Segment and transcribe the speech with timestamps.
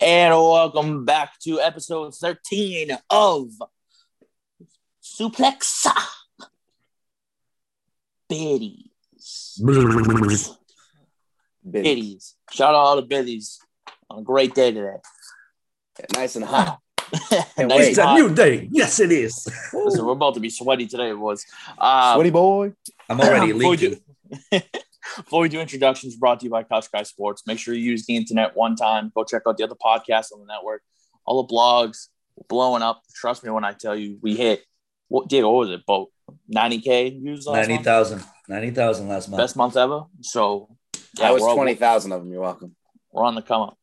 [0.00, 3.48] And welcome back to episode 13 of
[5.02, 5.88] Suplex
[8.28, 8.90] Biddies.
[11.68, 12.34] Biddies.
[12.52, 13.58] Shout out all the biddies
[14.08, 14.98] on a great day today.
[16.14, 16.78] Nice and hot.
[17.12, 17.48] nice.
[17.58, 18.18] It's and a hot.
[18.18, 18.68] new day.
[18.70, 19.48] Yes, it is.
[19.74, 21.44] Listen, we're about to be sweaty today, boys.
[21.76, 22.72] Uh, Sweaty boy.
[23.08, 24.00] I'm already before leaking.
[25.24, 27.42] Before we do introductions, brought to you by Couch Guy Sports.
[27.46, 29.10] Make sure you use the internet one time.
[29.14, 30.82] Go check out the other podcasts on the network.
[31.24, 32.08] All the blogs
[32.48, 33.02] blowing up.
[33.14, 34.64] Trust me when I tell you, we hit
[35.08, 35.80] what did what was it?
[35.86, 36.08] About
[36.54, 37.86] 90k views last month?
[37.86, 38.24] 90,000.
[38.48, 39.40] 90,000 last month.
[39.40, 40.04] Best month ever.
[40.20, 40.68] So
[41.18, 42.30] yeah, I was we're, 20,000 of them.
[42.30, 42.76] You're welcome.
[43.10, 43.78] we're on the come up.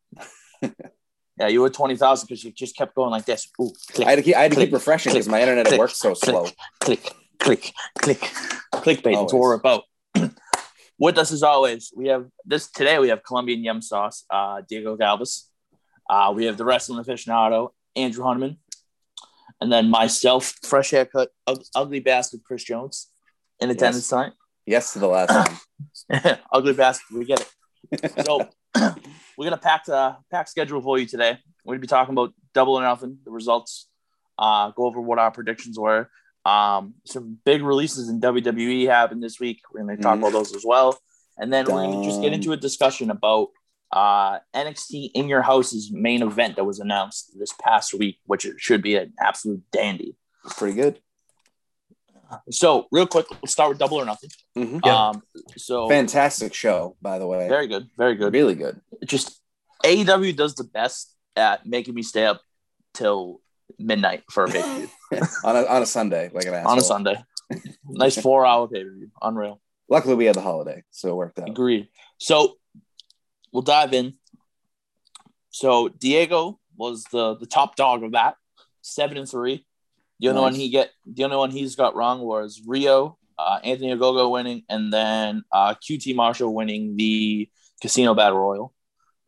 [1.38, 3.49] yeah, you were 20,000 because you just kept going like this.
[3.59, 5.66] Ooh, click, I had to keep, I had to Click, keep refreshing because my internet
[5.66, 6.47] click, works so slow.
[6.80, 8.20] click, click, click,
[8.73, 9.16] clickbait.
[9.16, 9.83] That's what we're about.
[10.98, 12.99] With us as always, we have this today.
[12.99, 15.49] We have Colombian yum sauce, uh, Diego Galvez.
[16.09, 18.58] Uh, we have the wrestling aficionado, Andrew Hunterman,
[19.59, 23.09] and then myself, fresh haircut, ug- ugly bastard, Chris Jones,
[23.59, 24.34] in attendance tonight.
[24.66, 25.59] Yes to the last
[26.09, 26.38] one.
[26.53, 27.41] ugly bastard, we get
[27.91, 28.25] it.
[28.25, 28.47] So
[29.38, 31.38] we're gonna pack the pack schedule for you today.
[31.66, 33.88] We're gonna be talking about double or nothing, the results,
[34.39, 36.09] uh, go over what our predictions were.
[36.45, 39.61] Um, some big releases in WWE happened this week.
[39.73, 40.19] We're gonna talk Mhm.
[40.19, 40.97] about those as well,
[41.38, 43.49] and then we're gonna just get into a discussion about
[43.91, 48.81] uh, NXT in your house's main event that was announced this past week, which should
[48.81, 50.17] be an absolute dandy.
[50.57, 50.99] Pretty good.
[52.49, 54.31] So, real quick, let's start with double or nothing.
[54.57, 54.81] Mhm.
[54.85, 55.09] Yeah.
[55.09, 55.23] Um,
[55.55, 57.47] so Fantastic show, by the way.
[57.47, 58.33] very good, very good.
[58.33, 58.81] Really good.
[59.05, 59.39] just
[59.83, 62.41] AEW does the best at making me stay up
[62.93, 63.39] till
[63.80, 64.89] midnight for a pay per view
[65.44, 66.71] on, a, on a Sunday, like an asshole.
[66.71, 67.16] on a Sunday.
[67.88, 69.61] nice four hour pay per view, unreal.
[69.89, 71.49] Luckily, we had the holiday, so it worked out.
[71.49, 71.89] Agreed.
[72.17, 72.57] So
[73.52, 74.16] we'll dive in.
[75.49, 78.35] So Diego was the the top dog of that,
[78.81, 79.66] seven and three.
[80.19, 80.52] The only Nice.
[80.52, 84.63] one he get the only one he's got wrong was Rio, uh, Anthony Ogogo winning,
[84.69, 87.50] and then uh, QT Marshall winning the
[87.81, 88.73] Casino Battle Royal.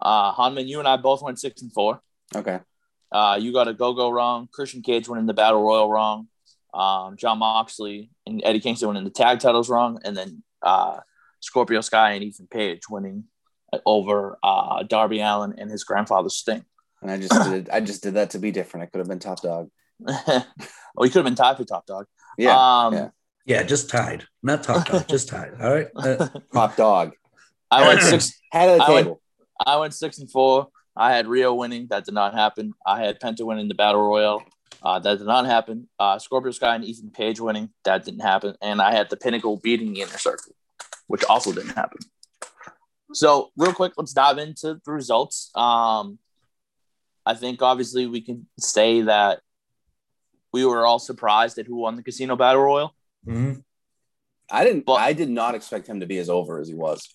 [0.02, 2.02] Uh, Hanman, you and I both went six and four.
[2.36, 2.60] Okay.
[3.12, 4.50] Uh, you got Ogogo wrong.
[4.52, 6.28] Christian Cage winning the Battle Royal wrong.
[6.74, 10.98] Um, Jon Moxley and Eddie Kingston winning the tag titles wrong, and then uh,
[11.40, 13.26] Scorpio Sky and Ethan Page winning
[13.86, 16.66] over uh, Darby Allin and his grandfather Sting.
[17.02, 18.84] And I just did I just did that to be different.
[18.84, 19.70] I could have been top dog.
[20.00, 20.46] well,
[21.04, 22.06] he could have been tied for top dog.
[22.38, 22.56] Yeah.
[22.58, 23.10] Um, yeah.
[23.46, 24.26] Yeah, just tied.
[24.44, 25.54] Not top dog, just tied.
[25.62, 25.88] All right.
[25.96, 27.14] Uh, top dog.
[27.72, 28.40] I went six.
[28.52, 29.22] Head of the I went- table.
[29.66, 30.68] I went six and four.
[30.98, 31.88] I had Rio winning.
[31.90, 32.74] That did not happen.
[32.86, 34.44] I had Penta winning the Battle Royal.
[34.82, 35.88] Uh, that did not happen.
[36.00, 37.70] Uh, Scorpio Sky and Ethan Page winning.
[37.84, 38.56] That didn't happen.
[38.62, 40.54] And I had the Pinnacle beating the Inner Circle,
[41.08, 42.00] which also didn't happen.
[43.14, 45.52] So, real quick, let's dive into the results.
[45.56, 46.20] Um,
[47.26, 49.42] I think obviously we can say that
[50.54, 52.96] we were all surprised at who won the Casino Battle Royal.
[53.26, 53.64] mhm.
[54.50, 54.86] I didn't.
[54.86, 57.14] But- I did not expect him to be as over as he was.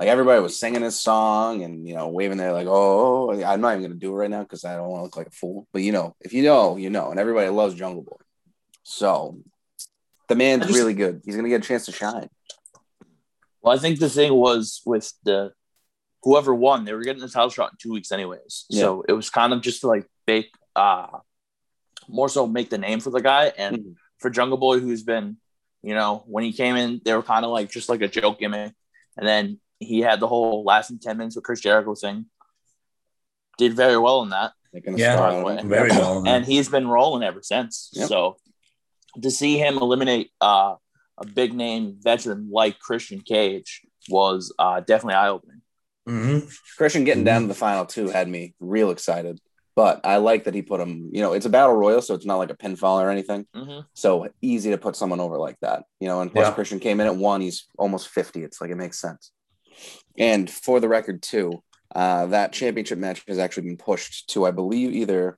[0.00, 3.72] Like everybody was singing his song and you know waving their like, oh, I'm not
[3.72, 5.68] even gonna do it right now because I don't want to look like a fool.
[5.74, 8.16] But you know, if you know, you know, and everybody loves Jungle Boy.
[8.82, 9.40] So
[10.28, 11.20] the man's just- really good.
[11.26, 12.30] He's gonna get a chance to shine.
[13.60, 15.52] Well, I think the thing was with the
[16.22, 18.64] whoever won, they were getting the title shot in two weeks anyways.
[18.70, 21.08] So it was kind of just to like bake uh
[22.08, 23.94] more so make the name for the guy and Mhm.
[24.16, 25.36] for Jungle Boy who's been,
[25.82, 28.38] you know, when he came in, they were kind of like just like a joke
[28.38, 28.72] gimmick.
[29.18, 32.26] And then he had the whole lasting 10 minutes with Chris Jericho thing.
[33.58, 34.52] Did very well in that.
[34.72, 35.16] Yeah.
[35.16, 36.22] start Very well.
[36.26, 37.90] And he's been rolling ever since.
[37.94, 38.08] Yep.
[38.08, 38.36] So
[39.22, 40.76] to see him eliminate uh,
[41.18, 45.62] a big name veteran like Christian Cage was uh, definitely eye opening.
[46.08, 46.50] Mhm.
[46.78, 49.40] Christian getting down to the final two had me real excited.
[49.76, 51.10] But I like that he put him.
[51.12, 53.46] You know, it's a battle royal, so it's not like a pinfall or anything.
[53.54, 56.20] hmm So easy to put someone over like that, you know.
[56.20, 56.52] And plus, Yeah.
[56.54, 57.40] Christian came in at one.
[57.40, 58.42] He's almost fifty.
[58.42, 59.30] It's like it makes sense.
[60.18, 61.62] And for the record, too,
[61.94, 65.36] uh, that championship match has actually been pushed to, I believe, either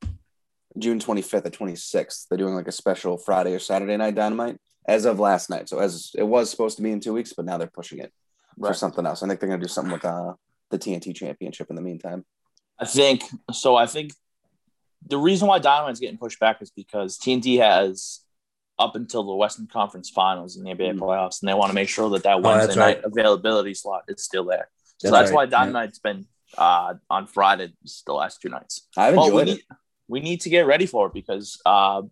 [0.78, 2.26] June twenty fifth or twenty sixth.
[2.28, 5.68] They're doing like a special Friday or Saturday night Dynamite as of last night.
[5.68, 8.12] So as it was supposed to be in two weeks, but now they're pushing it
[8.58, 9.22] for something else.
[9.22, 10.34] I think they're gonna do something with uh,
[10.70, 12.24] the TNT Championship in the meantime.
[12.78, 13.76] I think so.
[13.76, 14.12] I think
[15.06, 18.21] the reason why Dynamite's getting pushed back is because TNT has
[18.78, 20.98] up until the Western Conference Finals in the NBA Mhm.
[20.98, 22.96] playoffs, and they want to make sure that that Oh, Wednesday right.
[22.96, 24.68] night availability slot is still there.
[24.98, 25.64] So That's that's, right, why yeah.
[25.66, 26.26] Dynamite's been
[26.58, 27.72] uh, on Friday
[28.06, 28.86] the last two nights.
[28.96, 29.64] I've But we enjoyed need, it.
[30.08, 32.02] we need to get ready for it because uh,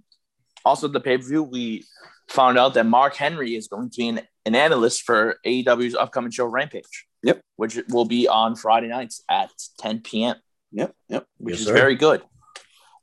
[0.64, 1.84] also the pay per view we
[2.28, 6.30] found out that Mark Henry is going to be an, an analyst for AEW's upcoming
[6.30, 7.06] show Rampage.
[7.22, 7.42] Yep.
[7.56, 10.36] Which will be on Friday nights at 10 p.m.
[10.72, 11.26] Yep, yep.
[11.36, 11.74] which Yes, is sir.
[11.74, 12.22] very good.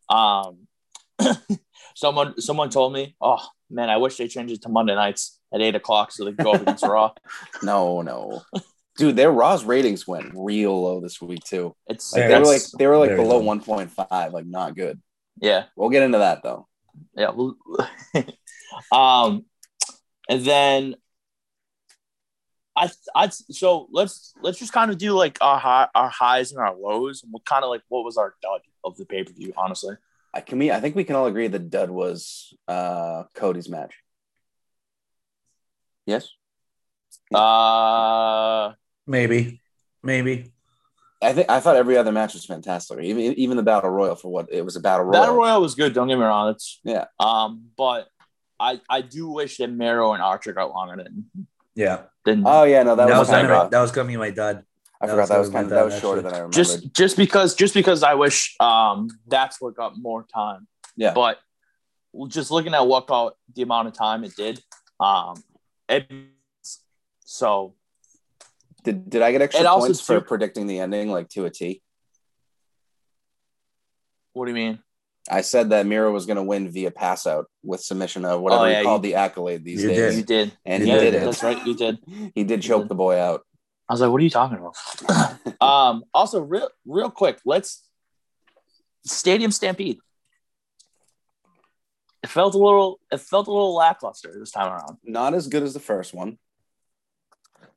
[0.09, 0.67] Um,
[1.97, 5.61] someone someone told me, oh man, I wish they changed it to Monday nights at
[5.61, 7.11] eight o'clock so they could go up against Raw.
[7.63, 8.43] No, no.
[8.97, 11.75] Dude, their Raw's ratings went real low this week too.
[11.87, 15.01] It's Like they were like they were like below one point five, like not good.
[15.41, 16.67] yeah, We'll get into that though.
[17.15, 17.31] yeah.
[17.31, 17.57] Well,
[18.91, 19.45] um,
[20.29, 20.95] and then
[22.75, 26.59] I I so let's let's just kind of do like our high, our highs and
[26.61, 29.33] our lows, and what kind of like what was our dud of the pay per
[29.33, 29.95] view, honestly.
[30.37, 33.95] I can we I think we can all agree that dud was uh Cody's match.
[36.05, 36.29] Yes?
[37.33, 38.73] Uh,
[39.07, 39.61] Maybe,
[40.03, 40.53] maybe.
[41.21, 42.99] I think I thought every other match was fantastic.
[43.01, 45.21] Even even the battle royal for what it was a battle royal.
[45.21, 45.93] Battle royal was good.
[45.93, 46.51] Don't get me wrong.
[46.51, 47.05] It's Yeah.
[47.19, 48.07] Um, but
[48.59, 51.25] I I do wish that Miro and Archer got longer than
[51.73, 54.17] Yeah, than Oh yeah, no, that, that, was, was kind gonna that was gonna be
[54.17, 54.63] my dud.
[54.99, 56.23] I that forgot was that was kind of that done, was shorter actually.
[56.23, 56.53] than I remembered.
[56.53, 60.67] just just because just because I wish um that's what got more time.
[60.95, 61.13] Yeah.
[61.13, 61.37] But
[62.29, 64.59] just looking at what got the amount of time it did,
[64.99, 65.35] um,
[65.87, 66.09] it
[67.25, 67.75] so
[68.83, 71.45] did did I get extra It also points for too- predicting the ending like to
[71.45, 71.81] a T?
[74.33, 74.79] what do you mean?
[75.29, 78.61] I said that Miro was going to win via pass out with submission of whatever
[78.63, 80.15] Oh, he yeah, called the accolade these You days.
[80.17, 81.25] You did, And he yeah, did it.
[81.25, 81.97] That's right, you did.
[82.33, 83.41] He did choke the boy out.
[83.89, 85.61] I was like, what are you talking about?
[85.61, 87.87] um, also, real real quick, let's
[89.05, 89.99] Stadium Stampede.
[92.23, 92.99] It felt a little.
[93.11, 94.97] It felt a little lackluster this time around.
[95.03, 96.37] Not as good as the first one,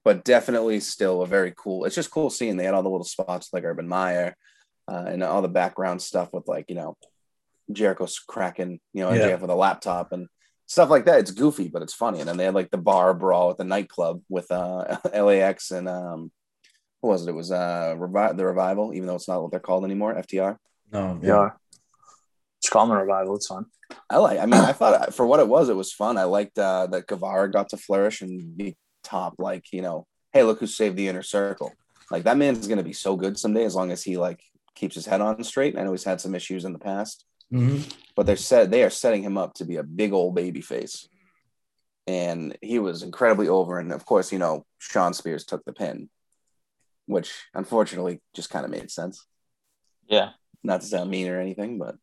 [0.03, 1.85] but definitely still a very cool.
[1.85, 4.35] It's just cool seeing they had all the little spots like Urban Meyer
[4.89, 6.97] uh, and all the background stuff with like you know
[7.71, 9.29] Jericho's cracking you know Yeah.
[9.29, 10.27] MJF with a laptop and
[10.71, 11.19] stuff like that.
[11.19, 12.21] It's goofy, but it's funny.
[12.21, 15.89] And then they had like the bar brawl at the nightclub with uh, LAX and
[15.89, 16.31] um,
[17.01, 17.31] what was it?
[17.31, 20.15] It was uh, Revi- the revival, even though it's not what they're called anymore.
[20.15, 20.59] FTR.
[20.93, 21.51] No, Yeah.
[22.63, 23.35] Just call them a revival.
[23.35, 23.67] It's fun.
[24.09, 24.39] I like.
[24.39, 26.17] I mean, I thought for what it was, it was fun.
[26.17, 29.37] I liked uh, that Guevara got to flourish and be top.
[29.39, 31.73] Like you know, hey, look who saved the inner circle.
[32.11, 34.43] Like that man's gonna be so good someday as long as he like
[34.75, 35.79] keeps his head on straight.
[35.79, 37.93] I know he's had some issues in the past, Mhm.
[38.15, 38.71] but they're set.
[38.71, 41.09] They are setting him up to be a big old baby face,
[42.07, 43.79] and he was incredibly over.
[43.79, 46.11] And of course, you know, Shawn Spears took the pin,
[47.07, 49.27] which unfortunately just kind of made sense.
[50.07, 50.31] Yeah.
[50.63, 51.97] Not to sound mean or anything, but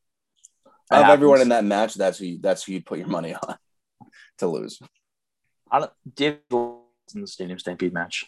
[0.90, 3.36] That of everyone in that match, that's who you, that's who you put your money
[3.36, 3.58] on
[4.40, 4.80] to lose.
[5.70, 5.92] I don't.
[6.14, 6.42] David
[7.14, 8.26] in the Stadium Stampede match.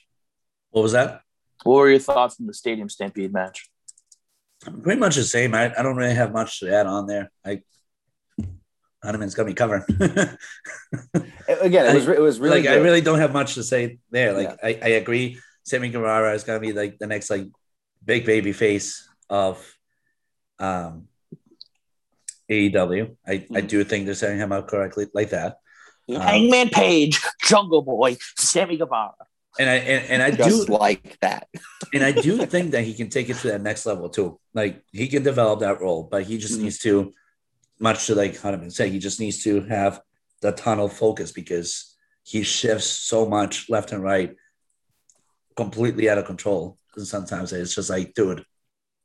[0.72, 1.22] What was that?
[1.64, 3.69] What were your thoughts on the Stadium Stampede match?
[4.84, 5.54] Pretty much the same.
[5.56, 7.32] I, I don't really have much to add on there.
[7.46, 7.62] I
[9.02, 9.84] Honeyman's got me covered.
[11.48, 14.34] Again, it was it was really like I really don't have much to say there.
[14.34, 14.56] Like Yeah.
[14.62, 15.40] I, I agree.
[15.64, 17.48] Sammy Guevara is gonna be like the next like
[18.04, 19.64] big baby face of
[20.60, 21.08] um
[22.50, 23.16] AEW.
[23.26, 23.68] I, I Mhm.
[23.68, 25.58] do think they're setting him up correctly like that.
[26.08, 26.18] Yeah.
[26.18, 29.14] Um, Hangman Page, Jungle Boy, Sammy Guevara.
[29.60, 31.48] And I and, and I just do like that.
[31.94, 34.40] and I do think that he can take it to that next level too.
[34.54, 36.64] Like he can develop that role, but he just Mhm.
[36.64, 37.14] needs to,
[37.80, 40.02] much to like Hunterman say, he just needs to have
[40.42, 44.36] the tunnel focus because he shifts so much left and right,
[45.56, 46.78] completely out of control.
[46.96, 48.46] And sometimes it's just like, dude,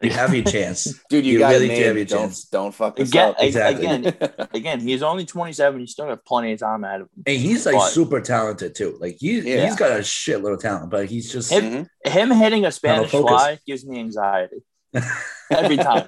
[0.05, 0.85] you have your chance.
[1.11, 2.11] Dude, you, You got really it do have made.
[2.11, 2.45] your Don't chance.
[2.47, 3.37] don't fuck this Again, up.
[3.41, 3.87] Exactly.
[3.87, 4.15] again,
[4.55, 5.81] again, he's only 27.
[5.81, 7.23] He's still got plenty of time ahead of him.
[7.27, 8.97] And he's like But- super talented too.
[9.01, 9.67] Like he, Yeah.
[9.67, 12.11] he's got a shitload of talent, but he's just Him- Mhm.
[12.11, 13.31] Him hitting a Spanish focus.
[13.31, 14.59] fly gives me anxiety
[15.51, 16.07] every time.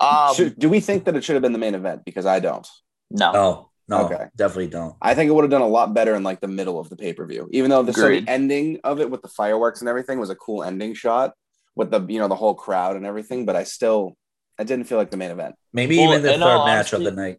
[0.00, 2.02] um, Should- do we think that it should have been the main event?
[2.04, 2.66] Because I don't.
[3.10, 4.24] no, no, no, Okay.
[4.36, 4.94] definitely don't.
[5.00, 6.96] I think it would have done a lot better in like the middle of the
[6.96, 7.48] pay per view.
[7.52, 10.34] Even though the, so the ending of it with the fireworks and everything was a
[10.36, 11.34] cool ending shot
[11.76, 14.16] with the you know the whole crowd and everything, but I still
[14.58, 15.54] I didn't feel like the main event.
[15.72, 17.38] Maybe Well, even the third all match of the night.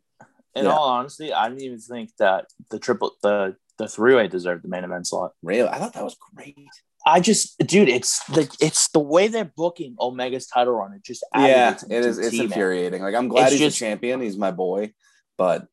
[0.55, 0.71] in Yeah.
[0.71, 4.69] all honesty, I didn't even think that the triple the the three way deserved the
[4.69, 5.31] main event slot.
[5.43, 6.57] Really, I thought that was great.
[7.07, 10.93] I just, dude, it's the it's the way they're booking Omega's title run.
[10.93, 12.17] It just Yeah, aggravates me it to is.
[12.17, 12.45] a It's man.
[12.47, 13.01] infuriating.
[13.03, 14.21] Like I'm glad It's he's just- a champion.
[14.21, 14.93] He's my boy,
[15.37, 15.67] but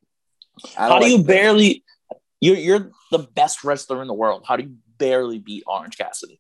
[0.77, 1.85] I How don't do you the- barely?
[2.41, 4.45] You're you're the best wrestler in the world.
[4.47, 6.39] How do you barely beat Orange Cassidy?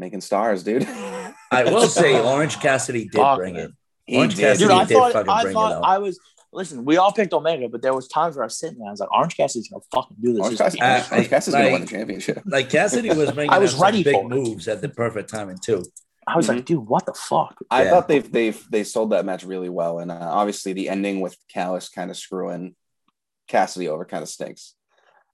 [0.00, 0.82] Making stars, dude?
[1.52, 3.64] I will say Orange Cassidy did Fuck, bring man.
[3.66, 3.70] it.
[4.06, 4.42] He Orange did.
[4.42, 5.84] Cassidy Dude, I did thought fucking I bring it thought out.
[5.84, 6.18] I was.
[6.52, 8.88] Listen, we all picked Omega, but there was times where I was sitting there.
[8.88, 10.40] I was like, Orange Cassidy's gonna fucking do this.
[10.40, 12.42] Orange This Cassidy, Uh, Orange Cassidy's gonna win the championship.
[12.46, 14.28] Like Cassidy was making I was out some ready big for it.
[14.28, 15.84] moves at the perfect timing too.
[16.26, 16.56] I was Mhm.
[16.56, 17.56] like, dude, what the fuck?
[17.70, 17.90] I Yeah.
[17.90, 21.36] thought they've they've they sold that match really well, and uh, obviously the ending with
[21.48, 22.74] Callis kind of screwing
[23.46, 24.74] Cassidy over kind of stinks.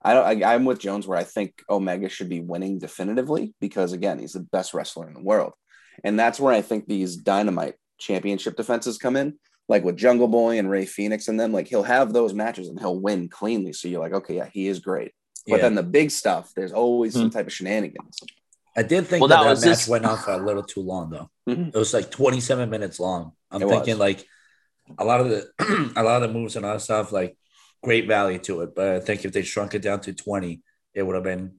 [0.06, 0.42] I don't.
[0.44, 4.32] I, I'm with Jones where I think Omega should be winning definitively because again, he's
[4.34, 5.52] the best wrestler in the world,
[6.04, 9.38] and that's where I think these Dynamite Championship defenses come in.
[9.68, 12.78] Like with Jungle Boy and Rey Fénix and them, like he'll have those matches and
[12.78, 13.72] he'll win cleanly.
[13.72, 15.10] So you're like, okay, yeah, he is great.
[15.48, 15.62] But Yeah.
[15.62, 17.22] then the big stuff, there's always Hmm.
[17.22, 18.20] some type of shenanigans.
[18.76, 20.82] I did think Well, that, that that match this- went on for a little too
[20.82, 21.28] long though.
[21.48, 21.74] Mhm.
[21.74, 23.32] It was like 27 minutes long.
[23.50, 23.98] I'm It thinking was.
[23.98, 24.24] like
[25.00, 25.48] a lot of the
[25.96, 27.36] a lot of the moves and other stuff, like
[27.82, 28.74] great value to it.
[28.74, 30.60] But I think if they shrunk it down to 20,
[30.94, 31.56] it would have been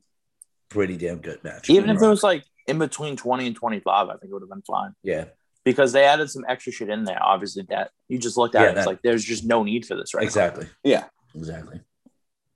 [0.69, 1.69] pretty damn good match.
[1.69, 4.49] Even if it was like in between 20 and 25, I think it would have
[4.49, 5.25] been fine yeah,
[5.63, 7.21] because they added some extra shit in there.
[7.21, 9.85] Obviously, that you just looked at Yeah, it, it's that- like there's just no need
[9.85, 10.25] for this right now.
[10.27, 10.67] exactly.
[10.83, 11.05] Yeah.
[11.35, 11.81] Exactly.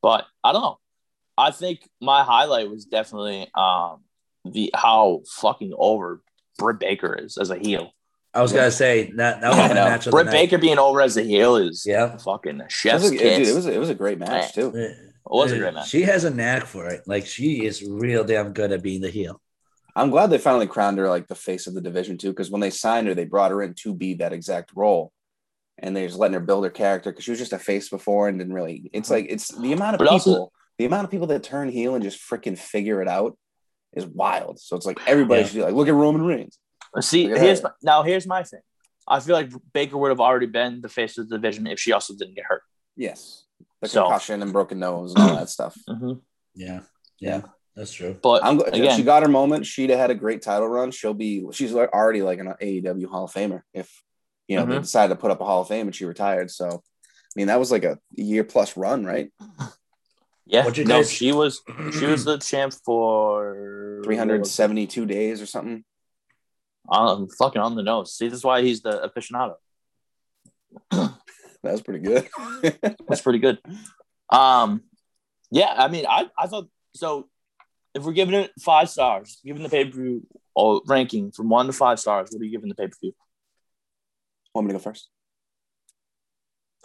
[0.01, 0.79] But I don't know.
[1.37, 4.01] I think my highlight was definitely um
[4.43, 6.21] the how fucking over
[6.57, 7.91] Britt Baker is as a heel.
[8.33, 8.59] I was Yeah.
[8.59, 10.49] gonna say that that was I the match of Britt the night.
[10.49, 12.17] Baker being over as a heel is Yeah.
[12.17, 13.37] fucking It chef's was, a, kiss.
[13.39, 14.71] dude, it was a, it was a great match too.
[14.75, 14.95] It
[15.25, 15.89] was a great match.
[15.89, 17.01] She has a knack for it.
[17.07, 19.41] Like she is real damn good at being the heel.
[19.95, 22.61] I'm glad they finally crowned her like the face of the division too, because when
[22.61, 25.11] they signed her, they brought her in to be that exact role,
[25.77, 28.29] and they're just letting her build her character because she was just a face before
[28.29, 28.89] and didn't really.
[28.93, 29.19] It's uh-huh.
[29.19, 31.93] like it's the amount of But people, also- the amount of people that turn heel
[31.95, 33.37] and just freaking figure it out
[33.93, 34.59] is wild.
[34.61, 35.47] So it's like everybody Yeah.
[35.47, 36.57] should be like, look at Roman Reigns.
[36.99, 38.59] See, Look here's my, now here's my thing.
[39.07, 41.91] I feel like Baker would have already been the face of the division if she
[41.93, 42.61] also didn't get hurt.
[42.97, 43.45] Yes,
[43.81, 45.75] the So- concussion and broken nose and all that stuff.
[45.87, 46.13] Yeah.
[46.53, 46.81] Yeah.
[47.19, 47.41] Yeah.
[47.77, 48.17] That's true.
[48.21, 49.65] But I'm again, she got her moment.
[49.65, 50.91] She'd have had a great title run.
[50.91, 53.89] She'll be she's already like an AEW Hall of Famer if
[54.49, 54.81] you know they Mhm.
[54.81, 56.51] decided to put up a Hall of Fame and she retired.
[56.51, 59.31] So I mean that was like a year plus run, right?
[60.45, 61.61] yeah, you no, guys- she was
[61.97, 65.85] she was the champ for 372 days or something.
[66.89, 68.13] I'm fucking on the nose.
[68.15, 69.55] See, this is why he's the aficionado.
[71.63, 72.27] That's pretty good.
[73.07, 73.59] That's pretty good.
[74.29, 74.83] Um,
[75.51, 77.27] yeah, I mean, I, I thought so.
[77.93, 80.25] If we're giving it five stars, giving the pay per view
[80.87, 83.11] ranking from one to five stars, what are you giving the pay per view?
[84.55, 85.09] Want me to go first?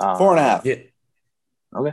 [0.00, 0.66] Um, Four and a half.
[0.66, 0.76] Yeah.
[1.74, 1.92] Okay.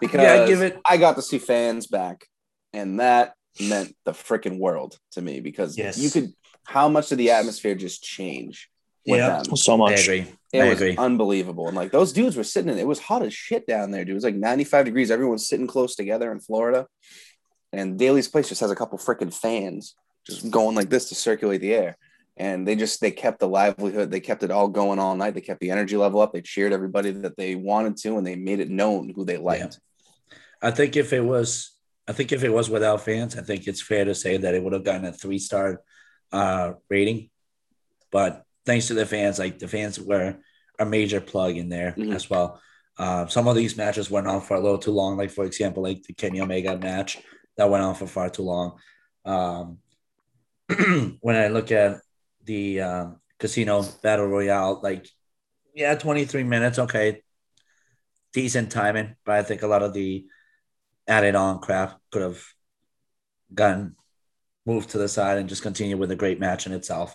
[0.00, 2.26] Because Yeah, give it- I got to see fans back,
[2.72, 5.96] and that meant the freaking world to me because Yes.
[5.98, 6.32] you could.
[6.64, 8.70] How much did the atmosphere just change
[9.04, 9.42] Yeah.
[9.42, 9.56] them?
[9.56, 10.04] So I much.
[10.04, 10.26] agree.
[10.52, 10.96] It I was agree.
[10.96, 11.68] unbelievable.
[11.68, 14.12] And like those dudes were sitting in it was hot as shit down there, dude.
[14.12, 15.10] It was like 95 degrees.
[15.10, 16.86] Everyone's sitting close together in Florida.
[17.72, 19.94] And Daily's Place just has a couple freaking fans
[20.26, 21.96] just going like this to circulate the air.
[22.36, 25.34] And they just they kept the livelihood, they kept it all going all night.
[25.34, 26.32] They kept the energy level up.
[26.32, 29.78] They cheered everybody that they wanted to, and they made it known who they liked.
[30.62, 31.72] I think if it was,
[32.08, 34.62] I think if it was without fans, I think it's fair to say that it
[34.62, 35.82] would have gotten a three star
[36.32, 37.30] uh, rating.
[38.10, 40.36] But thanks to the fans, like the fans were
[40.78, 42.14] a major plug in there Mhm.
[42.14, 42.60] as well.
[42.98, 45.16] Uh, some of these matches went on for a little too long.
[45.16, 47.18] Like for example, like the Kenny Omega match
[47.56, 48.78] that went on for far too long.
[49.24, 49.78] Um,
[51.20, 52.00] when I look at
[52.44, 55.08] the um, Casino Battle Royale, like
[55.74, 57.22] yeah, twenty three minutes, okay,
[58.32, 60.26] decent timing, but I think a lot of the
[61.08, 62.42] added on crap could have
[63.52, 63.96] gotten
[64.66, 67.14] moved to the side and just continue with a great match in itself.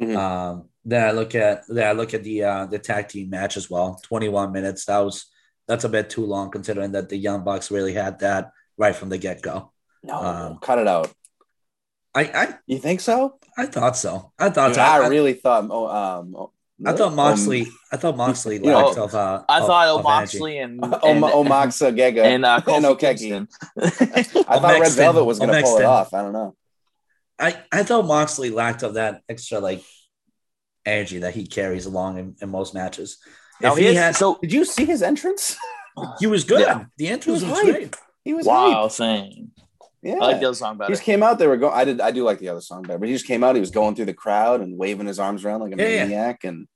[0.00, 0.16] Mhm.
[0.16, 3.56] Um, then I look at then I look at the uh, the tag team match
[3.56, 4.00] as well.
[4.02, 4.86] Twenty one minutes.
[4.86, 5.26] That was
[5.68, 9.08] that's a bit too long considering that the Young Bucks really had that right from
[9.10, 9.72] the get go.
[10.02, 11.12] No, Um, cut it out.
[12.14, 13.38] I, I You think so?
[13.56, 14.32] I thought so.
[14.38, 14.82] I thought Dude, so.
[14.82, 15.66] I, I, really thought.
[15.70, 16.52] Oh, um, oh,
[16.84, 17.66] I thought um, Moxley.
[17.92, 19.14] I thought Moxley you know, lacked of.
[19.14, 20.02] Uh, I thought of.
[20.02, 23.46] Moxley and, Oh, and, Omaxa Gega and, uh, and Okeki.
[23.78, 26.12] I thought Red Velvet was going to pull it off.
[26.12, 26.56] I don't know.
[27.38, 29.82] I, I thought Moxley lacked of that extra like
[30.86, 33.18] energy that he carries along in, in most matches.
[33.60, 35.56] Now if he here's- had, so Did you see his entrance?
[36.20, 36.60] he was good.
[36.60, 36.84] Yeah.
[36.98, 37.96] The entrance He was, was great.
[38.24, 38.92] He was wow hype.
[38.92, 39.50] thing.
[40.02, 40.14] Yeah.
[40.14, 40.92] I like the other song he better.
[40.92, 41.38] just came out.
[41.38, 41.74] They were going.
[41.74, 42.00] I did.
[42.00, 43.54] I do like the other song better, but he just came out.
[43.54, 46.04] He was going through the crowd and waving his arms around like a Yeah, yeah.
[46.04, 46.66] maniac and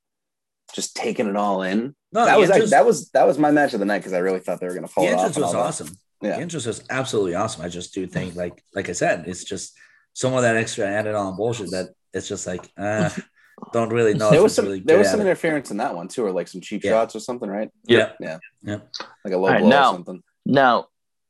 [0.74, 1.94] just taking it all in.
[2.12, 4.18] No, that was entrance, that was that was my match of the night because I
[4.18, 5.26] really thought they were going to pull the it off.
[5.26, 5.58] entrance was all that.
[5.68, 5.88] awesome.
[6.22, 6.36] Yeah.
[6.36, 7.64] The entrance was absolutely awesome.
[7.64, 9.76] I just do think like like I said, it's just
[10.16, 13.10] some of that extra added on bullshit that it's just like uh,
[13.74, 14.30] don't really know.
[14.30, 15.24] There was some really there was at some it.
[15.24, 16.92] interference in that one too, or like some cheap Yeah.
[16.92, 17.70] shots or something, right?
[17.86, 18.12] Yeah.
[18.18, 18.38] Yeah.
[18.62, 18.78] Yeah.
[19.24, 20.22] Like a low All right, blow now- or something.
[20.46, 20.86] Now,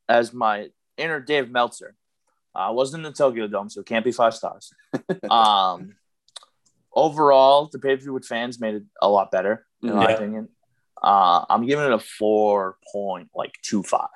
[0.09, 1.97] as my inner Dave Meltzer,
[2.55, 4.73] I wasn't in the Tokyo Dome, so it can't be five stars.
[5.31, 5.97] um,
[6.95, 10.15] overall, the pay per view with fans made it a lot better, in my Yeah.
[10.15, 10.49] opinion.
[11.03, 14.09] Uh, I'm giving it a four point like two five,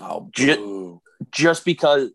[0.00, 1.02] Oh, Ju- boo.
[1.32, 2.10] just because.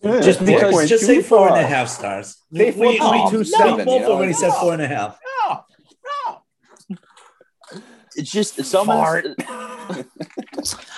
[0.00, 2.36] Yeah, Just because- point just two say four and a half stars.
[2.54, 4.60] Say We- we- 4.27, we both you know, already said no.
[4.60, 5.18] four and a half.
[5.48, 5.64] No,
[6.90, 6.98] no.
[8.16, 9.26] it's just some Fart.
[9.26, 10.06] of the,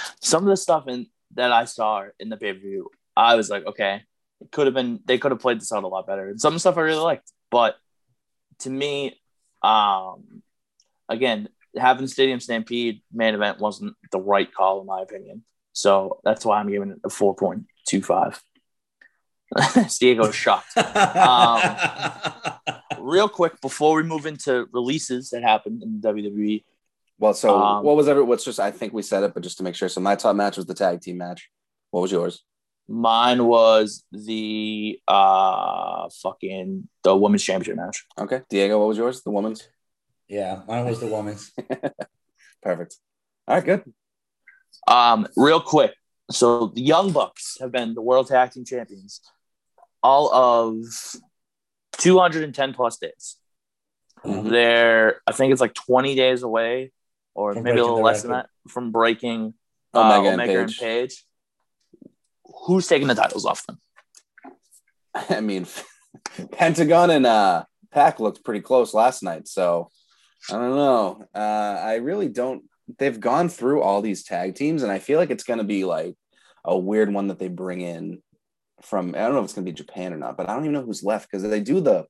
[0.21, 2.91] some of the stuff in that I saw in the pay per view.
[3.17, 4.03] I was like, okay,
[4.41, 6.29] it could have been they could have played this out a lot better.
[6.29, 7.77] And some stuff I really liked, but
[8.61, 9.19] to me,
[9.63, 10.43] um,
[11.09, 15.43] again, having Stadium Stampede main event wasn't the right call in my opinion.
[15.73, 18.43] So that's why I'm giving it a four point two five.
[20.01, 20.77] Diego's shocked.
[20.77, 21.61] Um,
[23.01, 26.65] Real quick before we move into releases that happened in WWE,
[27.19, 28.23] Well, so Um, what was ever?
[28.25, 28.61] What's just?
[28.61, 29.89] I think we said it, but just to make sure.
[29.89, 31.51] So my top match was the tag team match.
[31.91, 32.45] What was yours?
[32.93, 38.05] mine was the uh fucking the women's championship match.
[38.19, 38.81] Okay, Diego.
[38.81, 39.23] What was yours?
[39.23, 39.69] The women's.
[40.29, 41.53] yeah, mine was the women's.
[42.63, 42.97] Perfect.
[43.47, 43.85] All right, good.
[44.89, 45.95] Um, real quick.
[46.31, 49.21] So the Young Bucks have been the World Tag Team Champions
[50.03, 50.85] all of
[51.99, 53.37] 210 plus days.
[54.25, 54.51] Mhm.
[54.51, 56.93] They're, I think it's like 20 days away,
[57.35, 59.55] or From maybe a little less than that, from breaking
[59.95, 60.81] Omega, uh, and Omega and Page.
[60.81, 61.27] Page.
[62.67, 63.81] Who's taking the titles off them?
[65.31, 65.67] I mean,
[66.53, 69.91] Pentagon and uh, Pack looked pretty close last night, so
[70.51, 71.25] I don't know.
[71.35, 72.65] Uh, I really don't.
[72.99, 75.85] They've gone through all these tag teams, and I feel like it's going to be
[75.85, 76.17] like
[76.65, 78.23] a weird one that they bring in
[78.83, 79.15] from.
[79.15, 80.75] I don't know if it's going to be Japan or not, but I don't even
[80.75, 82.07] know who's left because they do the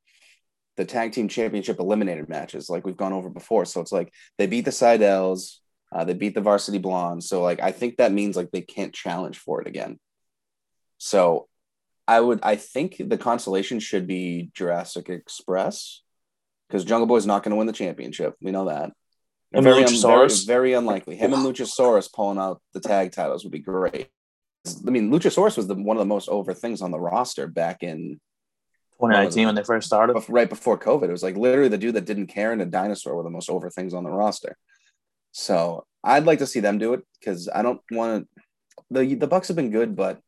[0.77, 3.65] the tag team championship eliminated matches like we've gone over before.
[3.65, 5.61] So it's like they beat the Seidels,
[5.93, 7.29] uh, they beat the Varsity Blondes.
[7.29, 9.99] So like I think that means like they can't challenge for it again.
[10.99, 11.49] So
[12.09, 16.03] I would I think the consolation should be Jurassic Express
[16.69, 18.35] because Jungle Boy's not going to win the championship.
[18.41, 18.93] We know that.
[19.53, 20.47] And very, un- very, Luchasaurus?
[20.47, 21.17] very unlikely.
[21.17, 24.09] Him and Luchasaurus pulling out the tag titles would be great.
[24.67, 27.83] I mean, Luchasaurus was the one of the most over things on the roster back
[27.83, 28.21] in
[29.01, 30.23] 2019 when they first started.
[30.29, 31.05] right before COVID.
[31.05, 33.49] It was like literally the dude that didn't care and a dinosaur were the most
[33.49, 34.57] over things on the roster.
[35.33, 38.45] So I'd like to see them do it because I don't want to.
[38.91, 40.21] the The Bucks have been good, but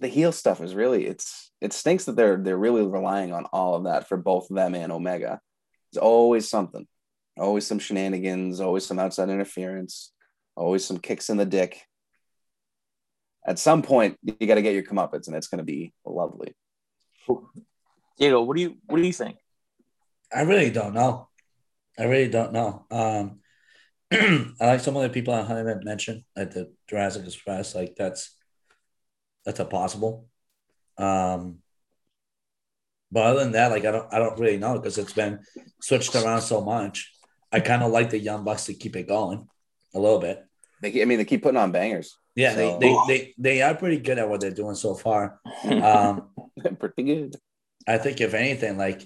[0.00, 3.74] the heel stuff is really it's it stinks that they're they're really relying on all
[3.74, 5.40] of that for both them and Omega.
[5.90, 6.86] It's always something,
[7.36, 10.12] always some shenanigans, always some outside interference,
[10.56, 11.82] always some kicks in the dick.
[13.46, 16.54] At some point, you got to get your comeuppance, and it's going to be lovely.
[18.18, 19.36] Diego, what do you what do you think?
[20.32, 21.28] I really don't know.
[21.98, 22.86] I really don't know.
[22.90, 23.40] Um,
[24.12, 27.74] I like some of the people I haven't mentioned, like the Jurassic Express.
[27.74, 28.36] Like that's
[29.44, 30.28] that's a possible.
[30.98, 31.58] Um,
[33.12, 35.40] but other than that, like I don't, I don't really know because it's been
[35.80, 37.12] switched around so much.
[37.52, 39.48] I kind of like the Young Bucks to keep it going
[39.94, 40.44] a little bit.
[40.80, 42.16] They, I mean, they keep putting on bangers.
[42.40, 45.40] Yeah, So- they, they they they are pretty good at what they're doing so far.
[45.64, 46.30] Um,
[46.78, 47.36] Pretty good.
[47.86, 49.02] I think if anything, like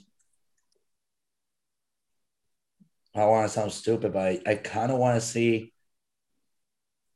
[3.14, 5.72] I want to sound stupid, but I, I kind of want to see.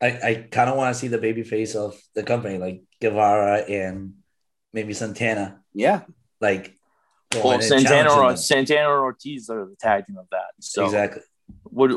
[0.01, 3.63] I, I kind of want to see the baby face of the company, like Guevara
[3.69, 4.15] and
[4.73, 6.03] maybe Santana, Yeah,
[6.41, 6.77] like
[7.35, 8.37] well, Santana or them.
[8.37, 10.51] Santana or Ortiz are the tag team of that.
[10.61, 11.23] So exactly,
[11.73, 11.91] would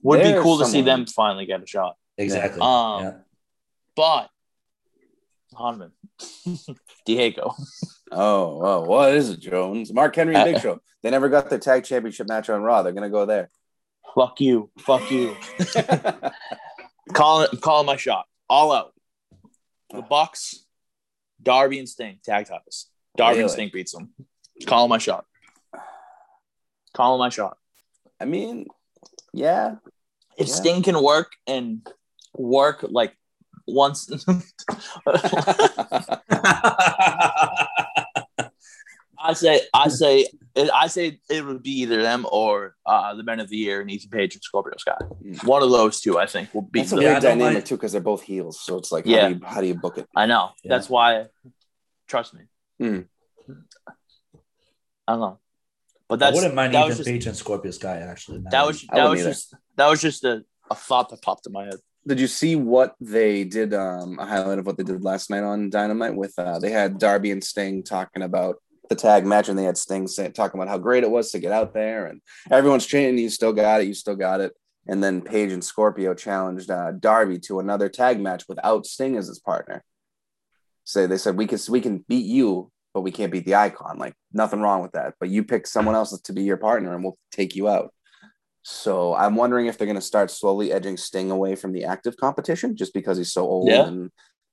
[0.00, 1.96] would be There's cool to see them finally get a shot.
[2.16, 2.62] exactly.
[2.62, 3.12] Um, yeah.
[3.96, 4.28] But
[5.58, 5.92] Hanman,
[7.06, 7.54] Diego,
[8.10, 9.92] Oh, oh, what is it, Jones?
[9.92, 10.80] Mark Henry and Big Show.
[11.02, 12.82] They never got their tag championship match on Raw.
[12.82, 13.50] They're gonna go there.
[14.14, 15.36] fuck you, fuck you.
[17.12, 18.26] Calling calling my shot.
[18.48, 18.94] All out.
[19.90, 20.02] The oh.
[20.02, 20.64] Bucks,
[21.42, 22.86] Darby and Sting tag titles.
[23.16, 23.52] Darby and Really?
[23.52, 24.10] Sting beats them.
[24.66, 25.26] Calling my shot.
[26.94, 27.58] Calling my shot.
[28.20, 28.66] I mean,
[29.32, 29.76] yeah,
[30.38, 30.54] If Yeah.
[30.54, 31.86] Sting can work and
[32.34, 33.14] work like
[33.66, 34.06] once,
[39.24, 40.26] I say, I say,
[40.74, 43.88] I say it would be either them or uh, the Men of the Year and
[43.90, 44.96] Ethan Page and Scorpio Sky.
[45.24, 45.44] Mm.
[45.44, 46.80] One of those two, I think, will be.
[46.80, 48.60] that's a The, Yeah, weird dynamic mind- too because they're both heels.
[48.60, 49.22] So it's like, Yeah.
[49.22, 50.08] how, do you, how do you book it?
[50.16, 50.50] I know.
[50.64, 50.70] Yeah.
[50.70, 51.26] That's why.
[52.08, 52.40] Trust me.
[52.80, 53.06] Mm.
[55.06, 55.38] I don't know,
[56.08, 58.42] but I that's wouldn't mind that Ethan just Page and Scorpio Sky actually.
[58.50, 59.30] that was that was either.
[59.30, 61.74] just that was just a, a thought that popped in my head.
[62.06, 63.72] Did you see what they did?
[63.74, 66.98] Um, a highlight of what they did last night on Dynamite with uh, they had
[66.98, 68.56] Darby and Sting talking about
[68.88, 71.52] the tag match, and they had Sting talking about how great it was to get
[71.52, 74.52] out there, and everyone's chanting, "You still got it, you still got it."
[74.88, 79.28] And then Page and Scorpio challenged uh, Darby to another tag match without Sting as
[79.28, 79.84] his partner.
[80.84, 83.98] So they said we can we can beat you, but we can't beat the icon.
[83.98, 85.14] Like nothing wrong with that.
[85.20, 87.94] But you pick someone else to be your partner, and we'll take you out.
[88.62, 92.16] So I'm wondering if they're going to start slowly edging Sting away from the active
[92.16, 93.86] competition, just because he's so old Yeah.
[93.86, 94.10] and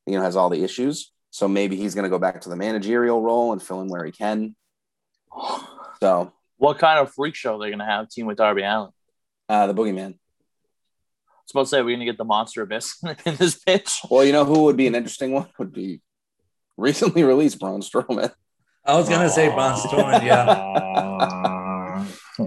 [0.08, 1.12] you know has all the issues.
[1.32, 4.04] So maybe he's going to go back to the managerial role and fill in where
[4.06, 4.56] he can.
[6.02, 8.92] So What kind of freak show they're gonna have team with Darby Allin?
[9.50, 10.18] uh, the Boogeyman.
[11.46, 14.00] supposed to say we're gonna get the monster abyss in this pitch.
[14.10, 16.02] Well, you know who would be an interesting one would be
[16.78, 18.32] recently released Braun Strowman.
[18.86, 21.56] I was gonna say Braun Strowman, yeah.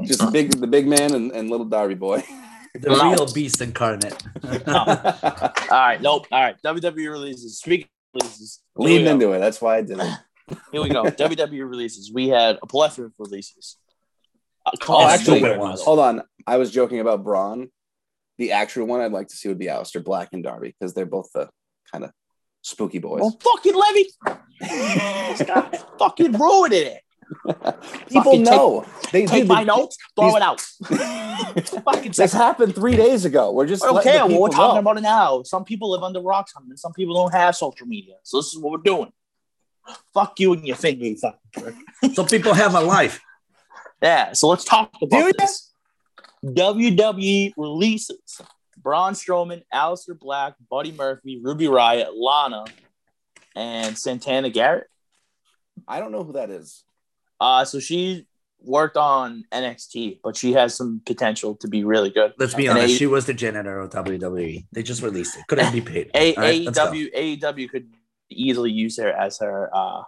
[0.05, 2.22] Just big the big man and, and little Darby boy.
[2.74, 3.11] the No.
[3.12, 4.14] real beast incarnate.
[4.68, 6.26] All right, nope.
[6.33, 7.59] All right, WWE releases.
[7.59, 9.11] Speaking of releases, here we Leading go.
[9.12, 9.38] into it.
[9.40, 10.11] That's why I did it.
[10.72, 11.05] Here we go.
[11.05, 12.12] WWE releases.
[12.12, 13.76] We had a plethora of releases.
[14.66, 16.22] Uh, Oh, actually, stupid hold on.
[16.46, 17.68] I was joking about Braun.
[18.38, 21.05] The actual one I'd like to see would be Aleister Black and Darby because they're
[21.07, 21.48] both the
[21.90, 22.11] kind of
[22.62, 23.20] spooky boys.
[23.20, 24.09] Well, fucking Levy,
[24.61, 27.02] this guy fucking ruined it.
[28.09, 28.85] People Fucking know.
[29.12, 30.61] they Take dude, my the- notes, throw these- it out.
[31.85, 33.53] fucking This happened three days ago.
[33.53, 34.81] We're just Okay, letting the well, we're talking know.
[34.81, 35.42] about it now.
[35.42, 38.14] Some people live under rocks, and some people don't have social media.
[38.23, 39.12] So this is what we're doing.
[40.14, 41.75] Fuck you and your thing, you fucking prick.
[42.14, 43.21] Some people have a life.
[44.01, 45.33] Yeah, so let's talk about ya?
[45.38, 45.73] this.
[46.45, 48.40] WWE releases
[48.81, 52.64] Braun Strowman, Aleister Black, Buddy Murphy, Ruby Riott, Lana,
[53.57, 54.87] and Santana Garrett.
[55.88, 56.85] I don't know who that is.
[57.42, 58.24] Uh, so she
[58.61, 62.33] worked on NXT, but she has some potential to be really good.
[62.38, 62.94] Let's be And honest.
[62.94, 64.66] A- she was the janitor of WWE.
[64.70, 65.44] They just released it.
[65.48, 66.12] Couldn't be paid.
[66.14, 66.64] A- All right.
[66.64, 67.88] AEW AEW could
[68.31, 70.02] easily use her as her uh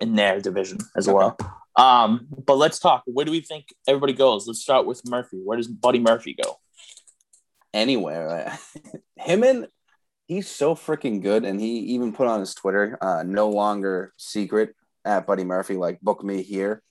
[0.00, 1.36] in their division as well.
[1.76, 3.04] Um, but let's talk.
[3.06, 4.48] Where do we think everybody goes?
[4.48, 5.40] Let's start with Murphy.
[5.44, 6.58] Where does Buddy Murphy go?
[7.72, 8.58] Anywhere.
[9.16, 9.68] Him and
[10.26, 11.44] he's so freaking good.
[11.44, 16.00] And he even put on his Twitter, uh, no longer secret at Buddy Murphy, like
[16.00, 16.82] book me here.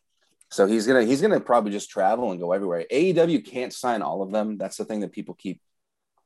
[0.51, 2.85] So he's gonna he's gonna probably just travel and go everywhere.
[2.91, 4.57] AEW can't sign all of them.
[4.57, 5.61] That's the thing that people keep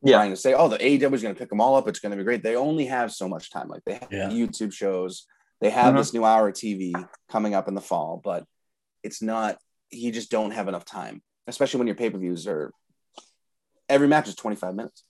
[0.02, 0.18] Yeah.
[0.18, 0.54] trying to say.
[0.54, 1.88] Oh, the AEW is gonna pick them all up.
[1.88, 2.42] It's gonna be great.
[2.44, 3.68] They only have so much time.
[3.68, 4.30] Like they have Yeah.
[4.30, 5.26] YouTube shows.
[5.60, 5.98] They have Mhm.
[5.98, 6.94] this new hour of TV
[7.30, 8.46] coming up in the fall, but
[9.04, 9.58] it's not.
[9.92, 12.72] You just don't have enough time, especially when your pay per views are.
[13.90, 15.04] Every match is twenty five minutes.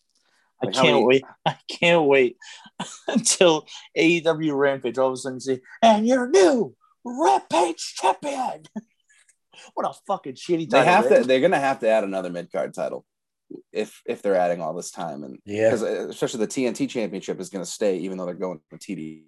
[0.64, 1.24] I Like, can't wait.
[1.46, 2.38] I can't wait
[3.08, 8.64] until AEW Rampage all of a sudden say, and your new Rampage champion.
[9.74, 10.94] what a fucking shitty They title.
[10.94, 11.22] have man.
[11.22, 11.28] to.
[11.28, 13.06] They're gonna have to add another mid card title,
[13.72, 15.66] if if they're adding all this time, and Yeah.
[15.70, 19.24] because especially the TNT Championship is going to stay, even though they're going to TD.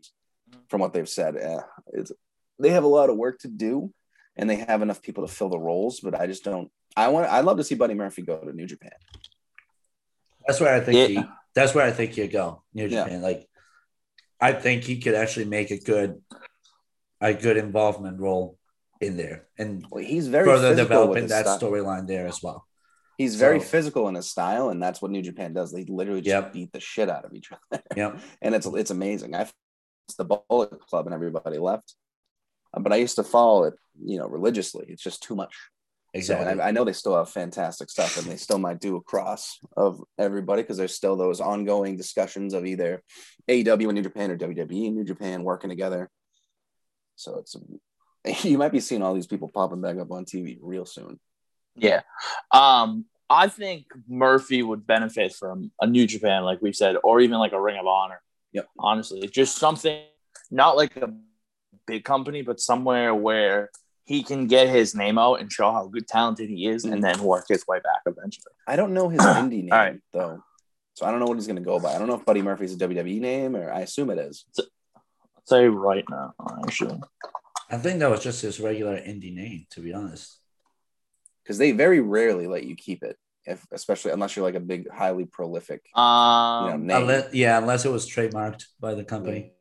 [0.69, 1.61] From what they've said, uh,
[1.93, 2.11] it's
[2.59, 3.91] they have a lot of work to do,
[4.37, 5.99] and they have enough people to fill the roles.
[5.99, 6.71] But I just don't.
[6.95, 7.29] I want.
[7.29, 8.91] I'd love to see Buddy Murphy go to New Japan.
[10.47, 11.21] That's where I think Yeah.
[11.21, 11.27] he.
[11.53, 12.63] That's where I think he'd go.
[12.73, 13.03] New Yeah.
[13.03, 13.21] Japan.
[13.21, 13.47] Like,
[14.39, 16.21] I think he could actually make a good,
[17.21, 18.57] a good involvement role
[19.01, 22.65] in there, and Well, he's very further developing that storyline there as well.
[23.17, 25.71] He's very So- physical in his style, and that's what New Japan does.
[25.71, 26.53] They literally just Yep.
[26.53, 28.19] beat the shit out of each other, Yep.
[28.41, 29.33] and it's it's amazing.
[29.35, 29.49] I
[30.07, 31.95] it's the Bullet Club, and everybody left,
[32.73, 34.85] but I used to follow it, you know, religiously.
[34.89, 35.55] It's just too much.
[36.15, 36.51] So, Exactly.
[36.53, 39.01] and I, I know they still have fantastic stuff, and they still might do a
[39.01, 43.03] cross of everybody because there's still those ongoing discussions of either
[43.49, 46.09] AEW and New Japan or WWE and New Japan working together.
[47.15, 47.55] So it's
[48.45, 51.19] you might be seeing all these people popping back up on TV real soon.
[51.75, 52.01] Yeah.
[52.51, 57.39] Um, I think Murphy would benefit from a New Japan, like we said, or even
[57.39, 58.21] like a Ring of Honor.
[58.53, 58.67] Yep.
[58.79, 60.01] Honestly, just something
[60.49, 61.13] not like a
[61.87, 63.69] big company, but somewhere where
[64.05, 67.21] he can get his name out and show how good talented he is, and then
[67.21, 68.53] work his way back eventually.
[68.67, 69.99] I don't know his indie name All right.
[70.13, 70.43] though,
[70.93, 71.93] so I don't know what he's going to go by.
[71.95, 74.45] I don't know if Buddy Murphy's a WWE name, or I assume it is.
[74.57, 75.03] I'll
[75.47, 76.33] tell you right now,
[76.65, 76.99] actually.
[77.69, 80.39] I think that was just his regular indie name, to be honest.
[81.43, 84.87] because they very rarely let you keep it, if especially unless you're like a big,
[84.91, 86.97] highly prolific, you know, Um, name.
[87.01, 89.53] Unless, yeah, unless it was trademarked by the company.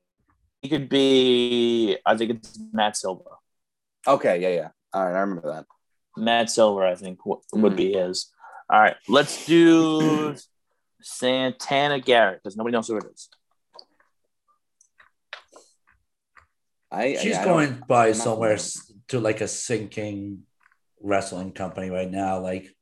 [0.61, 1.97] he could be.
[2.05, 3.25] I think it's Matt Silva.
[4.07, 4.69] Okay, yeah, yeah.
[4.93, 5.67] All right, I remember that.
[6.17, 7.77] Matt Silver, I think, w- would Mhm.
[7.77, 8.31] be his.
[8.71, 10.35] All right, let's do
[11.03, 13.29] Santana Garrett because nobody knows who it is.
[16.91, 18.57] I She's yeah, I going by I'm somewhere
[19.09, 20.47] to like a sinking
[21.01, 22.39] wrestling company right now.
[22.41, 22.75] Like,